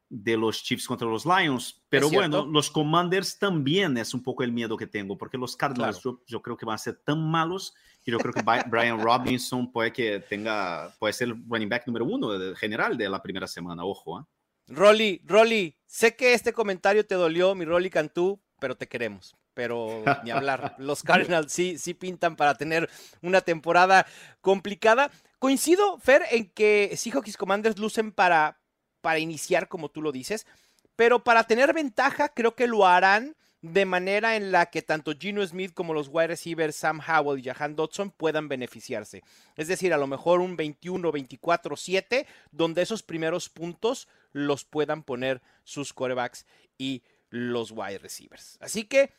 de 0.09 0.37
los 0.37 0.63
Chiefs 0.63 0.87
contra 0.87 1.07
los 1.07 1.25
Lions. 1.25 1.83
Pero 1.89 2.09
bueno, 2.09 2.45
los 2.45 2.69
Commanders 2.69 3.37
también 3.39 3.97
es 3.97 4.13
un 4.13 4.21
poco 4.23 4.43
el 4.43 4.51
miedo 4.51 4.77
que 4.77 4.87
tengo, 4.87 5.17
porque 5.17 5.37
los 5.37 5.55
Cardinals 5.55 6.01
yo, 6.03 6.21
yo 6.27 6.41
creo 6.41 6.55
que 6.57 6.65
van 6.65 6.75
a 6.75 6.79
ser 6.79 6.95
tan 7.03 7.19
malos 7.29 7.73
que 8.03 8.11
yo 8.11 8.19
creo 8.19 8.33
que 8.33 8.43
Brian 8.67 9.01
Robinson 9.01 9.71
puede 9.71 9.91
que 9.91 10.19
tenga, 10.19 10.93
puede 10.99 11.13
ser 11.13 11.29
el 11.29 11.43
running 11.49 11.69
back 11.69 11.87
número 11.87 12.05
uno 12.05 12.37
de- 12.37 12.55
general 12.55 12.97
de 12.97 13.09
la 13.09 13.21
primera 13.21 13.47
semana, 13.47 13.83
ojo. 13.83 14.19
¿eh? 14.19 14.23
Rolly, 14.67 15.21
Rolly, 15.25 15.75
sé 15.87 16.15
que 16.15 16.33
este 16.33 16.53
comentario 16.53 17.05
te 17.05 17.15
dolió, 17.15 17.55
mi 17.55 17.65
Rolly 17.65 17.89
Cantú, 17.89 18.39
pero 18.59 18.75
te 18.77 18.87
queremos. 18.87 19.35
Pero 19.55 20.03
ni 20.23 20.31
hablar. 20.31 20.75
Los 20.79 21.01
Cardinals 21.41 21.51
sí, 21.51 21.77
sí 21.77 21.93
pintan 21.93 22.35
para 22.35 22.55
tener 22.55 22.89
una 23.21 23.41
temporada 23.41 24.05
complicada. 24.41 25.09
Coincido, 25.39 25.97
Fer, 25.99 26.23
en 26.31 26.49
que 26.51 26.93
Seahawks 26.97 27.37
Commanders 27.37 27.79
lucen 27.79 28.11
para, 28.11 28.59
para 29.05 29.19
iniciar, 29.19 29.67
como 29.67 29.89
tú 29.89 30.01
lo 30.01 30.11
dices, 30.11 30.47
pero 30.95 31.23
para 31.23 31.43
tener 31.43 31.75
ventaja 31.75 32.29
creo 32.29 32.55
que 32.55 32.65
lo 32.65 32.87
harán 32.87 33.35
de 33.61 33.85
manera 33.85 34.35
en 34.35 34.51
la 34.51 34.65
que 34.71 34.81
tanto 34.81 35.13
Gino 35.15 35.45
Smith 35.45 35.75
como 35.75 35.93
los 35.93 36.07
wide 36.11 36.29
receivers 36.29 36.75
Sam 36.75 36.99
Howell 37.07 37.39
y 37.39 37.43
Jahan 37.43 37.75
Dodson 37.75 38.09
puedan 38.09 38.47
beneficiarse. 38.47 39.21
Es 39.57 39.67
decir, 39.67 39.93
a 39.93 39.97
lo 39.97 40.07
mejor 40.07 40.39
un 40.39 40.57
21, 40.57 41.11
24, 41.11 41.75
7, 41.75 42.25
donde 42.49 42.81
esos 42.81 43.03
primeros 43.03 43.47
puntos 43.47 44.07
los 44.31 44.65
puedan 44.65 45.03
poner 45.03 45.43
sus 45.63 45.93
corebacks 45.93 46.47
y 46.79 47.03
los 47.29 47.69
wide 47.69 47.99
receivers. 47.99 48.57
Así 48.59 48.85
que, 48.85 49.13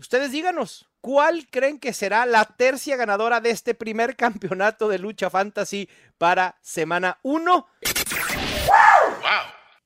ustedes 0.00 0.32
díganos, 0.32 0.88
¿cuál 1.00 1.46
creen 1.46 1.78
que 1.78 1.92
será 1.92 2.26
la 2.26 2.44
tercia 2.44 2.96
ganadora 2.96 3.40
de 3.40 3.50
este 3.50 3.74
primer 3.74 4.16
campeonato 4.16 4.88
de 4.88 4.98
lucha 4.98 5.30
fantasy 5.30 5.88
para 6.18 6.58
semana 6.60 7.20
1? 7.22 7.68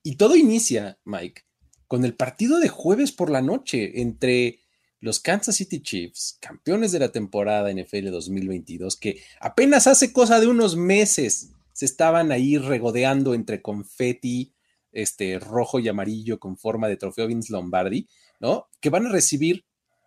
Y 0.02 0.16
todo 0.16 0.36
inicia, 0.36 0.98
Mike, 1.04 1.42
con 1.88 2.04
el 2.04 2.14
partido 2.14 2.58
de 2.58 2.68
jueves 2.68 3.12
por 3.12 3.30
la 3.30 3.42
noche 3.42 4.00
entre 4.00 4.60
los 5.00 5.20
Kansas 5.20 5.56
City 5.56 5.82
Chiefs, 5.82 6.38
campeones 6.40 6.92
de 6.92 6.98
la 6.98 7.10
temporada 7.10 7.72
NFL 7.72 8.10
2022, 8.10 8.96
que 8.96 9.22
apenas 9.40 9.86
hace 9.86 10.12
cosa 10.12 10.40
de 10.40 10.46
unos 10.46 10.76
meses 10.76 11.50
se 11.72 11.84
estaban 11.84 12.32
ahí 12.32 12.56
regodeando 12.58 13.34
entre 13.34 13.62
confeti, 13.62 14.54
este 14.92 15.38
rojo 15.38 15.78
y 15.78 15.88
amarillo 15.88 16.40
con 16.40 16.56
forma 16.56 16.88
de 16.88 16.96
trofeo 16.96 17.26
Vince 17.26 17.52
Lombardi, 17.52 18.08
¿no? 18.40 18.68
Que 18.80 18.90
van 18.90 19.06
a 19.06 19.12
recibir 19.12 19.64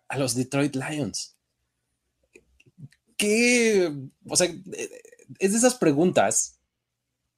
a 0.08 0.18
los 0.18 0.34
Detroit 0.34 0.74
Lions. 0.74 1.36
¿Qué? 3.16 3.92
O 4.26 4.36
sea, 4.36 4.48
es 5.38 5.52
de 5.52 5.58
esas 5.58 5.76
preguntas 5.76 6.59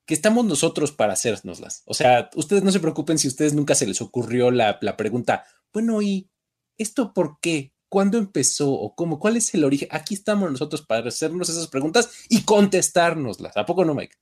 que 0.07 0.15
estamos 0.15 0.45
nosotros 0.45 0.93
para 0.93 1.13
hacérnoslas. 1.13 1.83
O 1.87 1.95
sea, 1.95 2.31
ustedes 2.35 2.63
no 2.63 2.73
se 2.73 2.81
preocupen 2.81 3.19
si 3.19 3.29
a 3.29 3.31
ustedes 3.31 3.55
nunca 3.55 3.75
se 3.75 3.87
les 3.87 4.01
ocurrió 4.01 4.51
la, 4.51 4.79
la 4.81 4.97
pregunta, 4.97 5.45
bueno, 5.73 6.03
¿y 6.03 6.31
esto 6.77 7.13
por 7.15 7.39
qué? 7.41 7.73
¿Cuándo 7.89 8.19
empezó 8.19 8.73
o 8.73 8.95
cómo? 8.95 9.19
¿Cuál 9.19 9.37
es 9.37 9.53
el 9.55 9.65
origen? 9.65 9.89
Aquí 9.91 10.15
estamos 10.15 10.51
nosotros 10.51 10.83
para 10.83 11.09
hacernos 11.09 11.49
esas 11.49 11.69
preguntas 11.69 12.11
y 12.29 12.43
contestárnoslas. 12.43 13.57
¿A 13.57 13.67
poco 13.67 13.85
no, 13.85 13.95
Mike? 13.95 14.17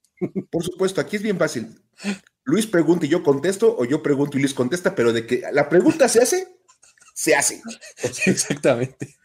Por 0.50 0.64
supuesto, 0.64 1.00
aquí 1.00 1.16
es 1.16 1.22
bien 1.22 1.38
fácil. 1.38 1.80
Luis 2.44 2.66
pregunta 2.66 3.06
y 3.06 3.08
yo 3.08 3.22
contesto, 3.22 3.74
o 3.76 3.84
yo 3.84 4.02
pregunto 4.02 4.36
y 4.36 4.40
Luis 4.40 4.54
contesta, 4.54 4.94
pero 4.94 5.12
de 5.12 5.26
que 5.26 5.44
la 5.52 5.68
pregunta 5.68 6.08
se 6.08 6.20
hace, 6.20 6.48
se 7.14 7.34
hace. 7.34 7.62
Exactamente. 8.26 9.16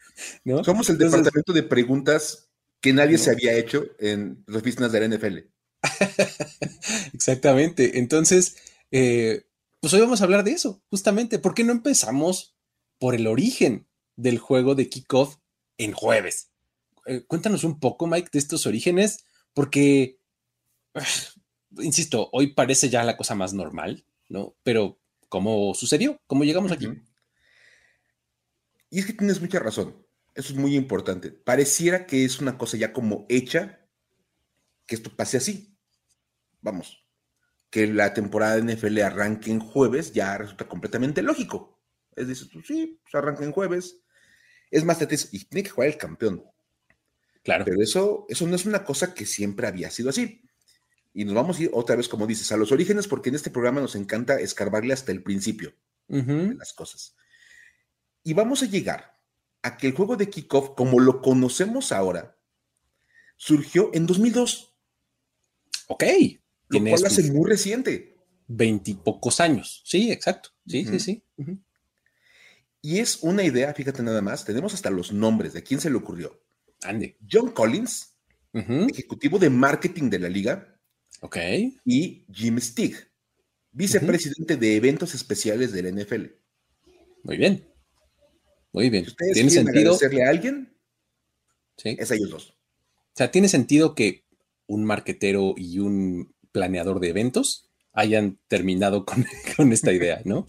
¿no? 0.44 0.62
Somos 0.64 0.88
el 0.90 0.98
departamento 0.98 1.52
de 1.52 1.62
preguntas 1.62 2.48
que 2.80 2.92
nadie 2.92 3.18
se 3.18 3.30
había 3.30 3.54
hecho 3.54 3.86
en 3.98 4.44
las 4.46 4.62
oficinas 4.62 4.92
de 4.92 5.00
la 5.00 5.16
NFL. 5.16 5.38
Exactamente. 7.12 7.98
Entonces, 7.98 8.56
eh, 8.90 9.46
pues 9.80 9.92
hoy 9.94 10.00
vamos 10.00 10.20
a 10.20 10.24
hablar 10.24 10.44
de 10.44 10.52
eso, 10.52 10.82
justamente. 10.90 11.38
¿Por 11.38 11.54
qué 11.54 11.64
no 11.64 11.72
empezamos 11.72 12.56
por 12.98 13.14
el 13.14 13.26
origen 13.26 13.86
del 14.16 14.38
juego 14.38 14.74
de 14.74 14.88
kickoff 14.88 15.36
en 15.78 15.92
jueves? 15.92 16.50
Eh, 17.06 17.24
cuéntanos 17.26 17.64
un 17.64 17.78
poco, 17.78 18.06
Mike, 18.06 18.30
de 18.32 18.38
estos 18.38 18.66
orígenes, 18.66 19.24
porque 19.54 20.18
insisto, 21.78 22.28
hoy 22.32 22.48
parece 22.48 22.88
ya 22.88 23.04
la 23.04 23.16
cosa 23.16 23.34
más 23.34 23.52
normal, 23.52 24.04
¿no? 24.28 24.56
Pero, 24.62 24.98
¿cómo 25.28 25.74
sucedió? 25.74 26.20
¿Cómo 26.26 26.44
llegamos 26.44 26.72
aquí? 26.72 26.88
Y 28.90 29.00
es 29.00 29.06
que 29.06 29.12
tienes 29.12 29.40
mucha 29.40 29.58
razón. 29.58 30.06
Eso 30.34 30.52
es 30.52 30.58
muy 30.58 30.76
importante. 30.76 31.30
Pareciera 31.30 32.06
que 32.06 32.24
es 32.24 32.40
una 32.40 32.58
cosa 32.58 32.76
ya 32.76 32.92
como 32.92 33.26
hecha 33.28 33.80
que 34.86 34.94
esto 34.94 35.14
pase 35.14 35.36
así. 35.36 35.75
Vamos, 36.60 37.06
que 37.70 37.86
la 37.86 38.14
temporada 38.14 38.56
de 38.56 38.74
NFL 38.74 39.00
arranque 39.00 39.50
en 39.50 39.60
jueves 39.60 40.12
ya 40.12 40.38
resulta 40.38 40.68
completamente 40.68 41.22
lógico. 41.22 41.80
Es 42.14 42.28
decir, 42.28 42.48
pues 42.52 42.66
sí, 42.66 43.00
pues 43.02 43.14
arranca 43.14 43.44
en 43.44 43.52
jueves. 43.52 44.00
Es 44.70 44.84
más, 44.84 45.00
y 45.32 45.44
tiene 45.44 45.62
que 45.62 45.70
jugar 45.70 45.88
el 45.88 45.98
campeón. 45.98 46.44
Claro. 47.44 47.64
Pero 47.64 47.80
eso, 47.82 48.26
eso 48.28 48.46
no 48.46 48.56
es 48.56 48.66
una 48.66 48.84
cosa 48.84 49.14
que 49.14 49.26
siempre 49.26 49.66
había 49.66 49.90
sido 49.90 50.10
así. 50.10 50.42
Y 51.14 51.24
nos 51.24 51.34
vamos 51.34 51.58
a 51.58 51.62
ir 51.62 51.70
otra 51.72 51.96
vez, 51.96 52.08
como 52.08 52.26
dices, 52.26 52.50
a 52.52 52.56
los 52.56 52.72
orígenes, 52.72 53.06
porque 53.08 53.28
en 53.28 53.36
este 53.36 53.50
programa 53.50 53.80
nos 53.80 53.94
encanta 53.94 54.40
escarbarle 54.40 54.92
hasta 54.92 55.12
el 55.12 55.22
principio 55.22 55.74
de 56.08 56.54
las 56.54 56.72
cosas. 56.72 57.16
Y 58.22 58.34
vamos 58.34 58.62
a 58.62 58.66
llegar 58.66 59.18
a 59.62 59.76
que 59.76 59.86
el 59.86 59.94
juego 59.94 60.16
de 60.16 60.28
kickoff, 60.28 60.70
como 60.76 61.00
lo 61.00 61.22
conocemos 61.22 61.92
ahora, 61.92 62.36
surgió 63.36 63.90
en 63.94 64.06
2002. 64.06 64.74
Ok. 65.88 66.04
Lo 66.68 66.80
cual 66.80 67.06
hace 67.06 67.30
muy 67.32 67.48
reciente. 67.48 68.16
Veintipocos 68.48 69.40
años. 69.40 69.82
Sí, 69.84 70.10
exacto. 70.10 70.50
Sí, 70.66 70.84
sí, 70.84 71.00
sí. 71.00 71.24
Y 72.82 72.98
es 72.98 73.18
una 73.22 73.42
idea, 73.42 73.74
fíjate 73.74 74.02
nada 74.02 74.22
más, 74.22 74.44
tenemos 74.44 74.74
hasta 74.74 74.90
los 74.90 75.12
nombres 75.12 75.52
de 75.52 75.62
quién 75.62 75.80
se 75.80 75.90
le 75.90 75.96
ocurrió. 75.96 76.40
Andy. 76.82 77.16
John 77.30 77.50
Collins, 77.50 78.16
ejecutivo 78.52 79.38
de 79.38 79.50
marketing 79.50 80.10
de 80.10 80.18
la 80.20 80.28
liga, 80.28 80.76
Ok. 81.20 81.36
Y 81.84 82.26
Jim 82.32 82.58
Stig, 82.60 82.96
vicepresidente 83.72 84.56
de 84.56 84.76
eventos 84.76 85.14
especiales 85.14 85.72
del 85.72 85.94
NFL. 85.94 86.26
Muy 87.22 87.36
bien. 87.36 87.68
Muy 88.72 88.90
bien. 88.90 89.06
ustedes 89.06 89.32
¿Tiene 89.32 89.50
sentido 89.50 89.92
agradecerle 89.92 90.24
a 90.24 90.30
alguien? 90.30 90.76
Sí. 91.76 91.96
Es 91.98 92.10
a 92.10 92.14
ellos 92.14 92.30
dos. 92.30 92.50
O 92.50 93.16
sea, 93.16 93.30
tiene 93.30 93.48
sentido 93.48 93.94
que 93.94 94.24
un 94.66 94.84
marquetero 94.84 95.54
y 95.56 95.78
un 95.78 96.34
planeador 96.56 97.00
de 97.00 97.10
eventos 97.10 97.68
hayan 97.92 98.38
terminado 98.48 99.04
con, 99.04 99.26
esta 99.72 99.92
idea, 99.92 100.22
¿no? 100.24 100.46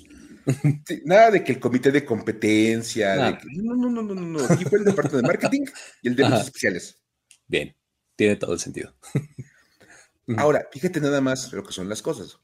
nada 1.03 1.31
de 1.31 1.43
que 1.43 1.51
el 1.51 1.59
comité 1.59 1.91
de 1.91 2.05
competencia. 2.05 3.37
no, 3.53 3.75
no, 3.75 3.89
no, 3.89 4.01
no, 4.01 4.15
no, 4.15 4.21
no. 4.21 4.45
Aquí 4.45 4.63
fue 4.63 4.79
el 4.79 4.85
departamento 4.85 5.17
de 5.17 5.23
marketing 5.23 5.65
y 6.01 6.07
el 6.07 6.15
de 6.15 6.23
eventos 6.23 6.45
especiales. 6.45 7.01
Bien, 7.45 7.75
tiene 8.15 8.37
todo 8.37 8.53
el 8.53 8.59
sentido. 8.59 8.95
Ahora, 10.37 10.65
fíjate 10.71 11.01
nada 11.01 11.19
más 11.19 11.51
lo 11.51 11.63
que 11.63 11.73
son 11.73 11.89
las 11.89 12.01
cosas. 12.01 12.39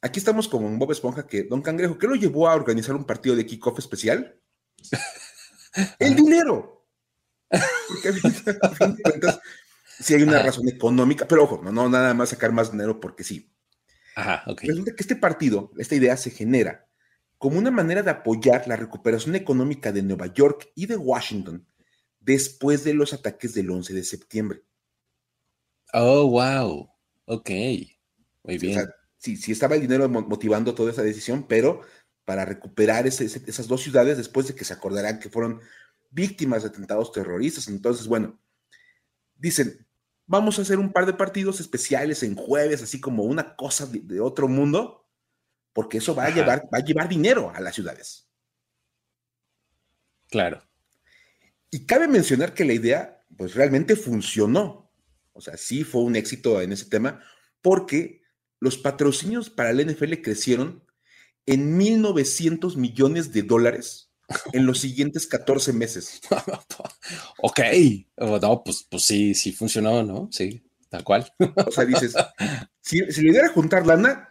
Aquí 0.00 0.20
estamos 0.20 0.46
como 0.46 0.68
en 0.68 0.78
Bob 0.78 0.92
Esponja, 0.92 1.26
que 1.26 1.42
Don 1.42 1.60
Cangrejo, 1.60 1.98
¿qué 1.98 2.06
lo 2.06 2.14
llevó 2.14 2.48
a 2.48 2.54
organizar 2.54 2.94
un 2.94 3.04
partido 3.04 3.34
de 3.34 3.44
kickoff 3.44 3.80
especial? 3.80 4.40
El 5.98 6.14
dinero. 6.14 6.86
Porque 7.88 8.08
a 8.08 8.12
fin 8.12 8.44
de 8.44 9.04
cuentas, 9.04 9.40
sí 9.98 10.14
hay 10.14 10.22
una 10.22 10.42
razón 10.42 10.68
económica, 10.68 11.26
pero 11.26 11.44
ojo, 11.44 11.60
no, 11.62 11.72
no 11.72 11.88
nada 11.88 12.14
más 12.14 12.30
sacar 12.30 12.52
más 12.52 12.70
dinero 12.70 13.00
porque 13.00 13.24
sí. 13.24 13.52
Ajá, 14.14 14.42
ok. 14.46 14.62
Resulta 14.62 14.92
que 14.94 15.02
este 15.02 15.16
partido, 15.16 15.70
esta 15.78 15.94
idea 15.94 16.16
se 16.16 16.30
genera 16.30 16.88
como 17.38 17.58
una 17.58 17.70
manera 17.70 18.02
de 18.02 18.10
apoyar 18.10 18.66
la 18.66 18.76
recuperación 18.76 19.36
económica 19.36 19.92
de 19.92 20.02
Nueva 20.02 20.26
York 20.26 20.70
y 20.74 20.86
de 20.86 20.96
Washington 20.96 21.66
después 22.18 22.84
de 22.84 22.94
los 22.94 23.12
ataques 23.12 23.54
del 23.54 23.70
11 23.70 23.94
de 23.94 24.04
septiembre. 24.04 24.64
Oh, 25.92 26.28
wow. 26.28 26.90
Ok, 27.24 27.50
muy 28.42 28.58
bien. 28.58 28.88
sí, 29.18 29.36
sí 29.36 29.52
estaba 29.52 29.76
el 29.76 29.82
dinero 29.82 30.08
motivando 30.08 30.74
toda 30.74 30.90
esa 30.90 31.02
decisión, 31.02 31.46
pero 31.46 31.82
para 32.24 32.44
recuperar 32.44 33.06
esas 33.06 33.68
dos 33.68 33.82
ciudades 33.82 34.16
después 34.16 34.48
de 34.48 34.54
que 34.54 34.64
se 34.64 34.74
acordarán 34.74 35.18
que 35.18 35.30
fueron 35.30 35.60
víctimas 36.10 36.62
de 36.62 36.68
atentados 36.68 37.12
terroristas. 37.12 37.68
Entonces, 37.68 38.06
bueno, 38.06 38.38
dicen, 39.36 39.86
vamos 40.28 40.58
a 40.58 40.62
hacer 40.62 40.78
un 40.78 40.92
par 40.92 41.06
de 41.06 41.14
partidos 41.14 41.58
especiales 41.58 42.22
en 42.22 42.36
jueves, 42.36 42.82
así 42.82 43.00
como 43.00 43.24
una 43.24 43.56
cosa 43.56 43.86
de, 43.86 44.20
otro 44.20 44.46
mundo, 44.46 45.08
porque 45.72 45.98
eso 45.98 46.14
va 46.14 46.26
a, 46.26 46.30
llevar, 46.30 46.68
va 46.72 46.78
a 46.78 46.84
llevar 46.84 47.08
dinero 47.08 47.50
a 47.52 47.60
las 47.60 47.74
ciudades. 47.74 48.28
Claro. 50.28 50.62
Y 51.70 51.86
cabe 51.86 52.06
mencionar 52.06 52.54
que 52.54 52.64
la 52.64 52.74
idea, 52.74 53.24
pues 53.36 53.54
realmente 53.54 53.96
funcionó. 53.96 54.92
O 55.32 55.40
sea, 55.40 55.56
sí 55.56 55.82
fue 55.82 56.02
un 56.02 56.14
éxito 56.14 56.60
en 56.60 56.72
ese 56.72 56.86
tema 56.86 57.22
porque 57.62 58.22
los 58.60 58.76
patrocinios 58.76 59.50
para 59.50 59.70
el 59.70 59.86
NFL 59.86 60.14
crecieron 60.22 60.84
en 61.46 61.78
1.900 61.78 62.76
millones 62.76 63.32
de 63.32 63.42
dólares 63.42 64.07
en 64.52 64.66
los 64.66 64.80
siguientes 64.80 65.26
14 65.26 65.72
meses. 65.72 66.20
ok, 67.38 67.60
no, 68.16 68.62
pues, 68.64 68.86
pues 68.90 69.04
sí, 69.04 69.34
sí 69.34 69.52
funcionó, 69.52 70.02
¿no? 70.02 70.28
Sí, 70.32 70.62
tal 70.88 71.04
cual. 71.04 71.32
o 71.66 71.70
sea, 71.70 71.84
dices, 71.84 72.14
si, 72.80 73.10
si 73.10 73.22
le 73.22 73.32
diera 73.32 73.48
juntar 73.48 73.86
lana, 73.86 74.28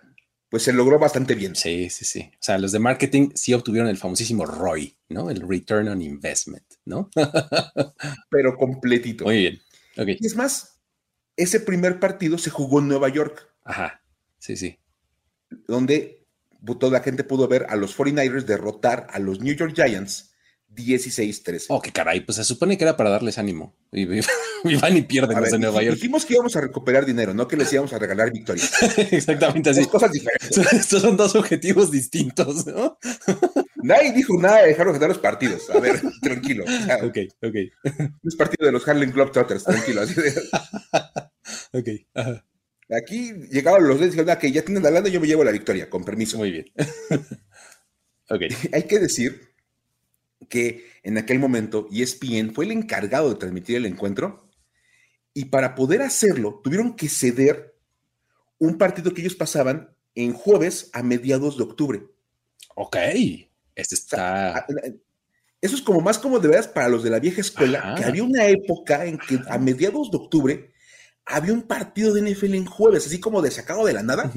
pues 0.50 0.64
se 0.64 0.74
logró 0.74 0.98
bastante 0.98 1.36
bien. 1.36 1.56
Sí, 1.56 1.90
sí, 1.90 2.06
sí. 2.06 2.32
O 2.34 2.38
sea, 2.40 2.58
los 2.58 2.72
de 2.72 2.80
marketing 2.80 3.30
sí 3.36 3.54
obtuvieron 3.54 3.90
el 3.90 3.98
famosísimo 3.98 4.46
ROI, 4.46 4.98
¿no? 5.10 5.30
El 5.30 5.48
Return 5.48 5.90
on 5.90 6.02
Investment, 6.02 6.66
¿no? 6.86 7.10
Pero 8.30 8.56
completito. 8.56 9.26
Muy 9.26 9.38
bien. 9.38 9.62
Okay. 9.98 10.18
Y 10.20 10.26
es 10.26 10.36
más, 10.36 10.80
ese 11.36 11.60
primer 11.60 12.00
partido 12.00 12.38
se 12.38 12.50
jugó 12.50 12.80
en 12.80 12.88
Nueva 12.88 13.10
York. 13.10 13.54
Ajá, 13.64 14.02
sí, 14.38 14.56
sí. 14.56 14.80
Donde 15.68 16.17
toda 16.76 16.94
la 16.94 17.04
gente 17.04 17.24
pudo 17.24 17.48
ver 17.48 17.66
a 17.70 17.76
los 17.76 17.98
49ers 17.98 18.44
derrotar 18.44 19.08
a 19.10 19.20
los 19.20 19.40
New 19.40 19.56
York 19.56 19.74
Giants 19.76 20.34
16-13. 20.76 21.66
Oh, 21.70 21.82
qué 21.82 21.92
caray, 21.92 22.22
pues 22.22 22.36
se 22.36 22.44
supone 22.44 22.78
que 22.78 22.84
era 22.84 22.98
para 22.98 23.10
darles 23.10 23.38
ánimo. 23.38 23.76
Y, 23.92 24.06
van 24.82 24.98
y 24.98 25.02
pierden 25.02 25.40
los 25.40 25.52
de 25.52 25.60
Nueva 25.60 25.82
York. 25.82 25.96
Dijimos 25.96 26.26
que 26.26 26.34
íbamos 26.34 26.56
a 26.56 26.62
recuperar 26.62 27.06
dinero, 27.06 27.34
no 27.34 27.48
que 27.48 27.58
les 27.58 27.72
íbamos 27.72 27.94
a 27.94 28.00
regalar 28.00 28.32
victorias. 28.32 28.72
Exactamente 29.12 29.70
así. 29.70 29.82
Dos 29.82 29.90
cosas 29.90 30.12
diferentes. 30.12 30.58
Estos 30.58 31.02
son 31.02 31.18
dos 31.18 31.36
objetivos 31.36 31.90
distintos, 31.92 32.66
¿no? 32.68 32.98
Nadie 33.76 34.12
dijo 34.12 34.40
nada 34.40 34.62
de 34.62 34.70
dejar 34.70 35.00
de 35.00 35.08
los 35.08 35.20
partidos. 35.20 35.70
A 35.70 35.80
ver, 35.80 36.02
tranquilo. 36.22 36.64
ok, 36.64 37.18
ok. 37.42 37.56
Es 38.24 38.36
partido 38.36 38.66
de 38.66 38.72
los 38.72 38.88
Harlem 38.88 39.12
Globetrotters, 39.12 39.64
tranquilo. 39.64 40.02
Así 40.02 40.16
de... 40.16 40.34
Aquí 42.90 43.34
llegaron 43.52 43.88
los 43.88 43.98
dos 43.98 44.08
y 44.08 44.10
dijeron, 44.12 44.30
ah, 44.30 44.40
que 44.40 44.52
ya 44.52 44.64
tienen 44.64 44.84
la 44.84 44.92
lana, 44.92 45.10
yo 45.10 45.20
me 45.20 45.28
llevo 45.28 45.44
la 45.44 45.52
victoria, 45.52 45.90
con 45.90 46.06
permiso. 46.06 46.38
Muy 46.38 46.52
bien. 46.52 46.66
ok. 48.30 48.42
Hay 48.74 48.84
que 48.84 49.00
decir 49.00 49.54
que 50.50 50.86
en 51.04 51.18
aquel 51.18 51.40
momento 51.40 51.88
ESPN 51.92 52.54
fue 52.54 52.66
el 52.66 52.72
encargado 52.72 53.30
de 53.30 53.36
transmitir 53.36 53.76
el 53.76 53.86
encuentro 53.86 54.50
y 55.34 55.46
para 55.46 55.76
poder 55.76 56.02
hacerlo 56.02 56.62
tuvieron 56.64 56.96
que 56.96 57.10
ceder 57.10 57.76
un 58.60 58.78
partido 58.78 59.14
que 59.14 59.22
ellos 59.22 59.36
pasaban 59.36 59.96
en 60.16 60.34
jueves 60.34 60.90
a 60.94 61.04
mediados 61.04 61.58
de 61.58 61.64
octubre. 61.64 62.04
Ok. 62.76 62.96
Este 63.76 63.96
está. 63.96 64.66
Eso 65.62 65.76
es 65.76 65.82
como 65.82 66.02
más 66.02 66.18
como 66.18 66.40
de 66.40 66.48
veras 66.48 66.68
para 66.68 66.90
los 66.90 67.04
de 67.04 67.10
la 67.10 67.20
vieja 67.20 67.42
escuela, 67.42 67.96
que 67.98 68.04
había 68.04 68.24
una 68.24 68.48
época 68.48 69.06
en 69.06 69.18
que 69.18 69.40
a 69.48 69.58
mediados 69.58 70.10
de 70.10 70.18
octubre 70.18 70.72
había 71.28 71.54
un 71.54 71.64
partido 71.64 72.14
de 72.14 72.22
NFL 72.22 72.56
en 72.56 72.66
jueves, 72.66 73.06
así 73.06 73.20
como 73.20 73.42
de 73.42 73.52
sacado 73.52 73.86
de 73.86 73.94
la 73.94 74.04
nada. 74.04 74.32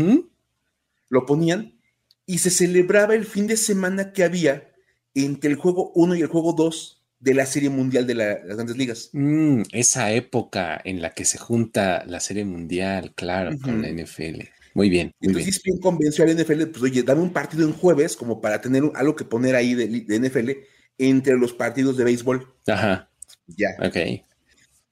Lo 1.08 1.26
ponían 1.26 1.80
y 2.26 2.38
se 2.38 2.50
celebraba 2.50 3.14
el 3.14 3.24
fin 3.24 3.46
de 3.46 3.56
semana 3.56 4.12
que 4.12 4.24
había 4.24 4.70
entre 5.14 5.50
el 5.50 5.56
juego 5.56 5.92
1 5.94 6.16
y 6.16 6.20
el 6.20 6.28
juego 6.28 6.52
2 6.52 7.02
de 7.20 7.34
la 7.34 7.46
Serie 7.46 7.70
Mundial 7.70 8.06
de 8.06 8.14
las 8.14 8.44
Grandes 8.44 8.76
Ligas. 8.76 9.10
Mm, 9.12 9.62
esa 9.72 10.12
época 10.12 10.80
en 10.84 11.02
la 11.02 11.10
que 11.10 11.24
se 11.24 11.38
junta 11.38 12.04
la 12.06 12.20
Serie 12.20 12.44
Mundial, 12.44 13.12
claro, 13.14 13.56
con 13.60 13.82
la 13.82 13.88
NFL. 13.88 14.42
Muy 14.74 14.88
bien. 14.88 15.12
Muy 15.20 15.28
Entonces, 15.28 15.62
bien. 15.62 15.78
convenció 15.78 16.24
al 16.24 16.36
NFL, 16.36 16.66
pues 16.66 16.82
oye, 16.82 17.02
dame 17.02 17.20
un 17.22 17.32
partido 17.32 17.66
en 17.66 17.72
jueves 17.72 18.16
como 18.16 18.40
para 18.40 18.60
tener 18.60 18.84
algo 18.94 19.16
que 19.16 19.24
poner 19.24 19.56
ahí 19.56 19.74
de, 19.74 19.88
de 19.88 20.20
NFL 20.20 20.50
entre 20.98 21.36
los 21.36 21.52
partidos 21.52 21.96
de 21.96 22.04
béisbol. 22.04 22.54
Ajá. 22.66 23.10
Ya. 23.48 23.70
Ok. 23.80 23.96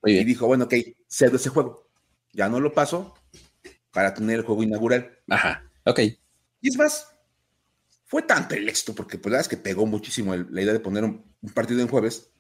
Muy 0.03 0.13
bien. 0.13 0.23
Y 0.23 0.25
dijo, 0.25 0.47
bueno, 0.47 0.65
ok, 0.65 0.75
cedo 1.09 1.37
ese 1.37 1.49
juego. 1.49 1.88
Ya 2.39 2.49
no 2.49 2.61
lo 2.61 2.73
paso 2.73 3.15
para 3.93 4.15
tener 4.15 4.37
el 4.39 4.45
juego 4.45 4.63
inaugural. 4.63 5.19
Ajá. 5.29 5.69
Ok. 5.85 5.99
Y 6.61 6.69
es 6.69 6.77
más, 6.79 7.09
fue 8.05 8.23
tanto 8.23 8.55
el 8.55 8.69
éxito, 8.69 8.95
porque 8.95 9.19
pues 9.19 9.33
la 9.33 9.39
verdad 9.39 9.53
es 9.53 9.57
que 9.57 9.61
pegó 9.61 9.87
muchísimo 9.87 10.37
la 10.37 10.63
idea 10.63 10.73
de 10.73 10.79
poner 10.79 11.03
un, 11.03 11.25
partido 11.53 11.81
en 11.81 11.89
jueves, 11.89 12.31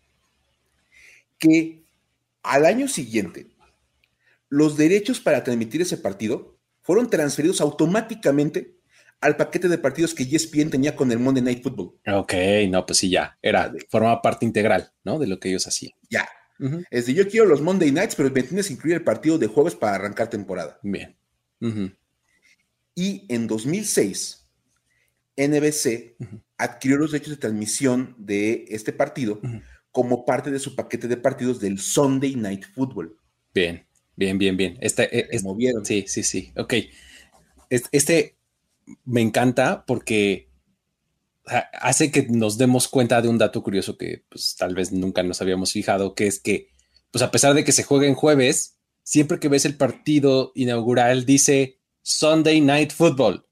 que 1.36 1.84
al 2.44 2.64
año 2.64 2.86
siguiente, 2.86 3.48
los 4.48 4.76
derechos 4.76 5.18
para 5.18 5.42
transmitir 5.42 5.82
ese 5.82 5.96
partido 5.96 6.60
fueron 6.80 7.10
transferidos 7.10 7.60
automáticamente 7.60 8.78
al 9.20 9.36
paquete 9.36 9.66
de 9.66 9.78
partidos 9.78 10.14
que 10.14 10.22
ESPN 10.22 10.70
tenía 10.70 10.94
con 10.94 11.10
el 11.10 11.18
Monday 11.18 11.42
Night 11.42 11.64
Football. 11.64 11.98
Ok, 12.06 12.34
no, 12.68 12.86
pues 12.86 13.00
sí, 13.00 13.10
ya, 13.10 13.36
era, 13.42 13.72
formaba 13.88 14.22
parte 14.22 14.46
integral, 14.46 14.92
¿no? 15.02 15.18
De 15.18 15.26
lo 15.26 15.40
que 15.40 15.48
ellos 15.48 15.66
hacían. 15.66 15.92
Ya. 16.08 16.28
Es 16.90 17.06
de 17.06 17.14
yo 17.14 17.28
quiero 17.28 17.46
los 17.46 17.60
Monday 17.60 17.92
Nights, 17.92 18.16
pero 18.16 18.30
me 18.30 18.42
tienes 18.42 18.66
que 18.66 18.74
incluir 18.74 18.96
el 18.96 19.04
partido 19.04 19.38
de 19.38 19.46
jueves 19.46 19.74
para 19.74 19.96
arrancar 19.96 20.28
temporada. 20.28 20.78
Bien. 20.82 21.16
Y 22.94 23.26
en 23.28 23.46
2006, 23.46 24.48
NBC 25.36 26.16
adquirió 26.56 26.96
los 26.96 27.12
derechos 27.12 27.34
de 27.34 27.40
transmisión 27.40 28.16
de 28.18 28.66
este 28.68 28.92
partido 28.92 29.40
como 29.92 30.24
parte 30.24 30.50
de 30.50 30.58
su 30.58 30.74
paquete 30.74 31.08
de 31.08 31.16
partidos 31.16 31.60
del 31.60 31.78
Sunday 31.78 32.34
Night 32.34 32.64
Football. 32.74 33.16
Bien, 33.54 33.86
bien, 34.16 34.36
bien, 34.38 34.56
bien. 34.56 34.76
Este, 34.80 35.34
es, 35.34 35.42
movieron. 35.42 35.84
Sí, 35.84 36.04
sí, 36.08 36.22
sí. 36.22 36.52
Ok. 36.56 36.74
Este, 37.70 38.36
me 39.04 39.20
encanta 39.20 39.84
porque 39.86 40.47
hace 41.72 42.10
que 42.10 42.26
nos 42.28 42.58
demos 42.58 42.88
cuenta 42.88 43.22
de 43.22 43.28
un 43.28 43.38
dato 43.38 43.62
curioso 43.62 43.96
que 43.96 44.24
pues, 44.28 44.56
tal 44.56 44.74
vez 44.74 44.92
nunca 44.92 45.22
nos 45.22 45.40
habíamos 45.40 45.72
fijado, 45.72 46.14
que 46.14 46.26
es 46.26 46.40
que, 46.40 46.68
pues 47.10 47.22
a 47.22 47.30
pesar 47.30 47.54
de 47.54 47.64
que 47.64 47.72
se 47.72 47.84
juegue 47.84 48.06
en 48.06 48.14
jueves, 48.14 48.78
siempre 49.02 49.38
que 49.40 49.48
ves 49.48 49.64
el 49.64 49.76
partido 49.76 50.52
inaugural 50.54 51.24
dice 51.24 51.78
Sunday 52.02 52.60
Night 52.60 52.92
Football 52.92 53.48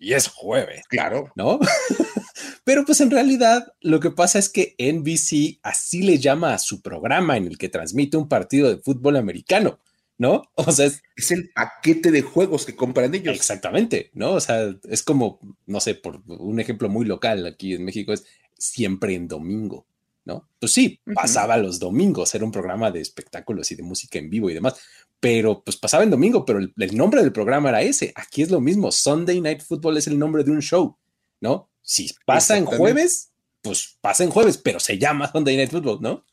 y 0.00 0.14
es 0.14 0.28
jueves. 0.28 0.86
Claro. 0.88 1.30
¿No? 1.36 1.60
Pero 2.64 2.84
pues 2.84 3.00
en 3.00 3.10
realidad 3.10 3.74
lo 3.80 4.00
que 4.00 4.10
pasa 4.10 4.38
es 4.38 4.48
que 4.48 4.74
NBC 4.78 5.60
así 5.62 6.02
le 6.02 6.18
llama 6.18 6.54
a 6.54 6.58
su 6.58 6.80
programa 6.80 7.36
en 7.36 7.46
el 7.46 7.58
que 7.58 7.68
transmite 7.68 8.16
un 8.16 8.28
partido 8.28 8.68
de 8.68 8.78
fútbol 8.78 9.16
americano, 9.16 9.78
¿no? 10.20 10.42
O 10.54 10.70
sea, 10.70 10.86
es, 10.86 11.02
es 11.16 11.30
el 11.30 11.50
paquete 11.50 12.10
de 12.10 12.20
juegos 12.20 12.66
que 12.66 12.76
compran 12.76 13.14
ellos. 13.14 13.34
Exactamente, 13.34 14.10
¿no? 14.12 14.32
O 14.32 14.40
sea, 14.40 14.72
es 14.88 15.02
como, 15.02 15.40
no 15.66 15.80
sé, 15.80 15.94
por 15.94 16.22
un 16.26 16.60
ejemplo 16.60 16.88
muy 16.88 17.06
local 17.06 17.46
aquí 17.46 17.72
en 17.72 17.84
México 17.84 18.12
es 18.12 18.26
siempre 18.56 19.14
en 19.14 19.26
domingo, 19.26 19.86
¿no? 20.26 20.46
Pues 20.58 20.72
sí, 20.72 21.00
pasaba 21.14 21.56
los 21.56 21.78
domingos, 21.78 22.34
era 22.34 22.44
un 22.44 22.52
programa 22.52 22.90
de 22.90 23.00
espectáculos 23.00 23.72
y 23.72 23.76
de 23.76 23.82
música 23.82 24.18
en 24.18 24.28
vivo 24.28 24.50
y 24.50 24.54
demás, 24.54 24.74
pero 25.18 25.64
pues 25.64 25.78
pasaba 25.78 26.04
en 26.04 26.10
domingo, 26.10 26.44
pero 26.44 26.58
el, 26.58 26.96
nombre 26.96 27.22
del 27.22 27.32
programa 27.32 27.70
era 27.70 27.80
ese. 27.80 28.12
Aquí 28.14 28.42
es 28.42 28.50
lo 28.50 28.60
mismo. 28.60 28.92
Sunday 28.92 29.40
Night 29.40 29.62
Football 29.62 29.96
es 29.96 30.06
el 30.06 30.18
nombre 30.18 30.44
de 30.44 30.50
un 30.50 30.60
show, 30.60 30.98
¿no? 31.40 31.70
Si 31.80 32.10
pasa 32.26 32.58
en 32.58 32.66
jueves, 32.66 33.32
pues 33.62 33.96
pasa 34.02 34.22
en 34.22 34.30
jueves, 34.30 34.58
pero 34.58 34.80
se 34.80 34.98
llama 34.98 35.32
Sunday 35.32 35.56
Night 35.56 35.70
Football, 35.70 36.02
¿no? 36.02 36.24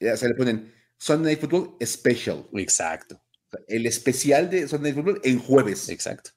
Ya 0.00 0.16
se 0.16 0.28
le 0.28 0.34
ponen 0.34 0.75
Sunday 0.98 1.34
Night 1.34 1.40
Football 1.40 1.76
Special. 1.84 2.48
Exacto. 2.54 3.20
El 3.68 3.86
especial 3.86 4.50
de 4.50 4.68
Sunday 4.68 4.92
Night 4.92 5.04
Football 5.04 5.20
en 5.24 5.38
jueves. 5.38 5.88
Exacto. 5.88 6.30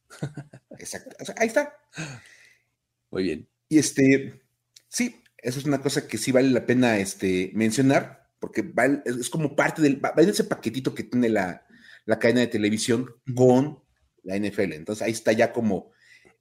Exacto. 0.78 1.16
ahí 1.38 1.48
está. 1.48 1.76
Muy 3.12 3.24
bien. 3.24 3.50
Y 3.68 3.80
este, 3.80 4.42
sí, 4.88 5.24
eso 5.38 5.60
es 5.60 5.66
una 5.66 5.82
cosa 5.82 6.08
que 6.08 6.18
sí 6.18 6.32
vale 6.32 6.50
la 6.50 6.66
pena 6.66 6.98
este, 6.98 7.52
mencionar 7.54 8.20
porque 8.40 8.72
es 9.06 9.30
como 9.30 9.56
parte 9.56 9.82
del, 9.82 10.04
va 10.04 10.14
ese 10.18 10.46
paquetito 10.46 10.96
que 10.96 11.04
tiene 11.04 11.30
la, 11.30 11.66
cadena 12.20 12.40
de 12.40 12.48
televisión 12.48 13.08
con 13.36 13.84
la 14.24 14.38
NFL. 14.38 14.74
Entonces 14.74 15.04
ahí 15.06 15.12
está 15.12 15.32
ya 15.34 15.52
como 15.54 15.92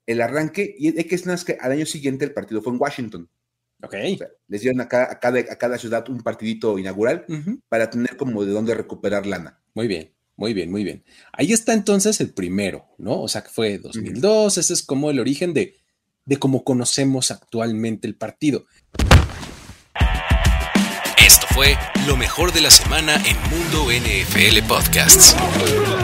el 0.06 0.22
arranque. 0.22 0.74
Y 0.78 0.96
hay 0.96 1.04
que 1.04 1.16
es 1.16 1.44
que 1.44 1.58
al 1.60 1.72
año 1.72 1.86
siguiente 1.86 2.24
el 2.24 2.32
partido 2.32 2.62
fue 2.62 2.72
en 2.72 2.80
Washington. 2.80 3.28
Ok. 3.82 3.94
les 4.48 4.60
dieron 4.60 4.80
a 4.80 4.88
cada, 4.88 5.12
a, 5.12 5.18
cada, 5.56 5.78
ciudad 5.78 6.08
un 6.08 6.20
partidito 6.22 6.78
inaugural 6.78 7.24
para 7.68 7.90
tener 7.90 8.16
como 8.16 8.44
de 8.44 8.52
dónde 8.52 8.74
recuperar 8.74 9.26
lana. 9.26 9.60
Muy 9.74 9.86
bien, 9.86 10.12
muy 10.36 10.52
bien, 10.52 10.70
muy 10.70 10.82
bien. 10.82 11.04
Ahí 11.32 11.52
está 11.52 11.74
entonces 11.74 12.20
el 12.20 12.30
primero, 12.34 12.86
¿no? 12.98 13.20
O 13.20 13.28
sea, 13.28 13.42
que 13.42 13.50
fue 13.50 13.78
2002, 13.78 14.58
ese 14.58 14.72
es 14.72 14.82
como 14.82 15.10
el 15.10 15.20
origen 15.20 15.54
de, 15.54 15.76
de 16.24 16.36
cómo 16.38 16.64
conocemos 16.64 17.30
actualmente 17.30 18.08
el 18.08 18.16
partido 18.16 18.66
fue 21.58 21.76
lo 22.06 22.16
mejor 22.16 22.52
de 22.52 22.60
la 22.60 22.70
semana 22.70 23.16
en 23.24 23.36
Mundo 23.50 23.88
NFL 23.90 24.64
Podcasts. 24.68 25.34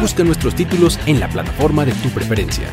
Busca 0.00 0.24
nuestros 0.24 0.56
títulos 0.56 0.98
en 1.06 1.20
la 1.20 1.28
plataforma 1.28 1.84
de 1.84 1.92
tu 1.92 2.10
preferencia. 2.10 2.68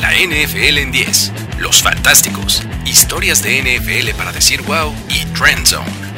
La 0.00 0.12
NFL 0.12 0.78
en 0.78 0.92
10, 0.92 1.32
Los 1.58 1.82
Fantásticos, 1.82 2.62
Historias 2.86 3.42
de 3.42 3.60
NFL 3.60 4.16
para 4.16 4.30
decir 4.30 4.62
wow 4.62 4.94
y 5.08 5.24
Trend 5.36 5.66
Zone. 5.66 6.09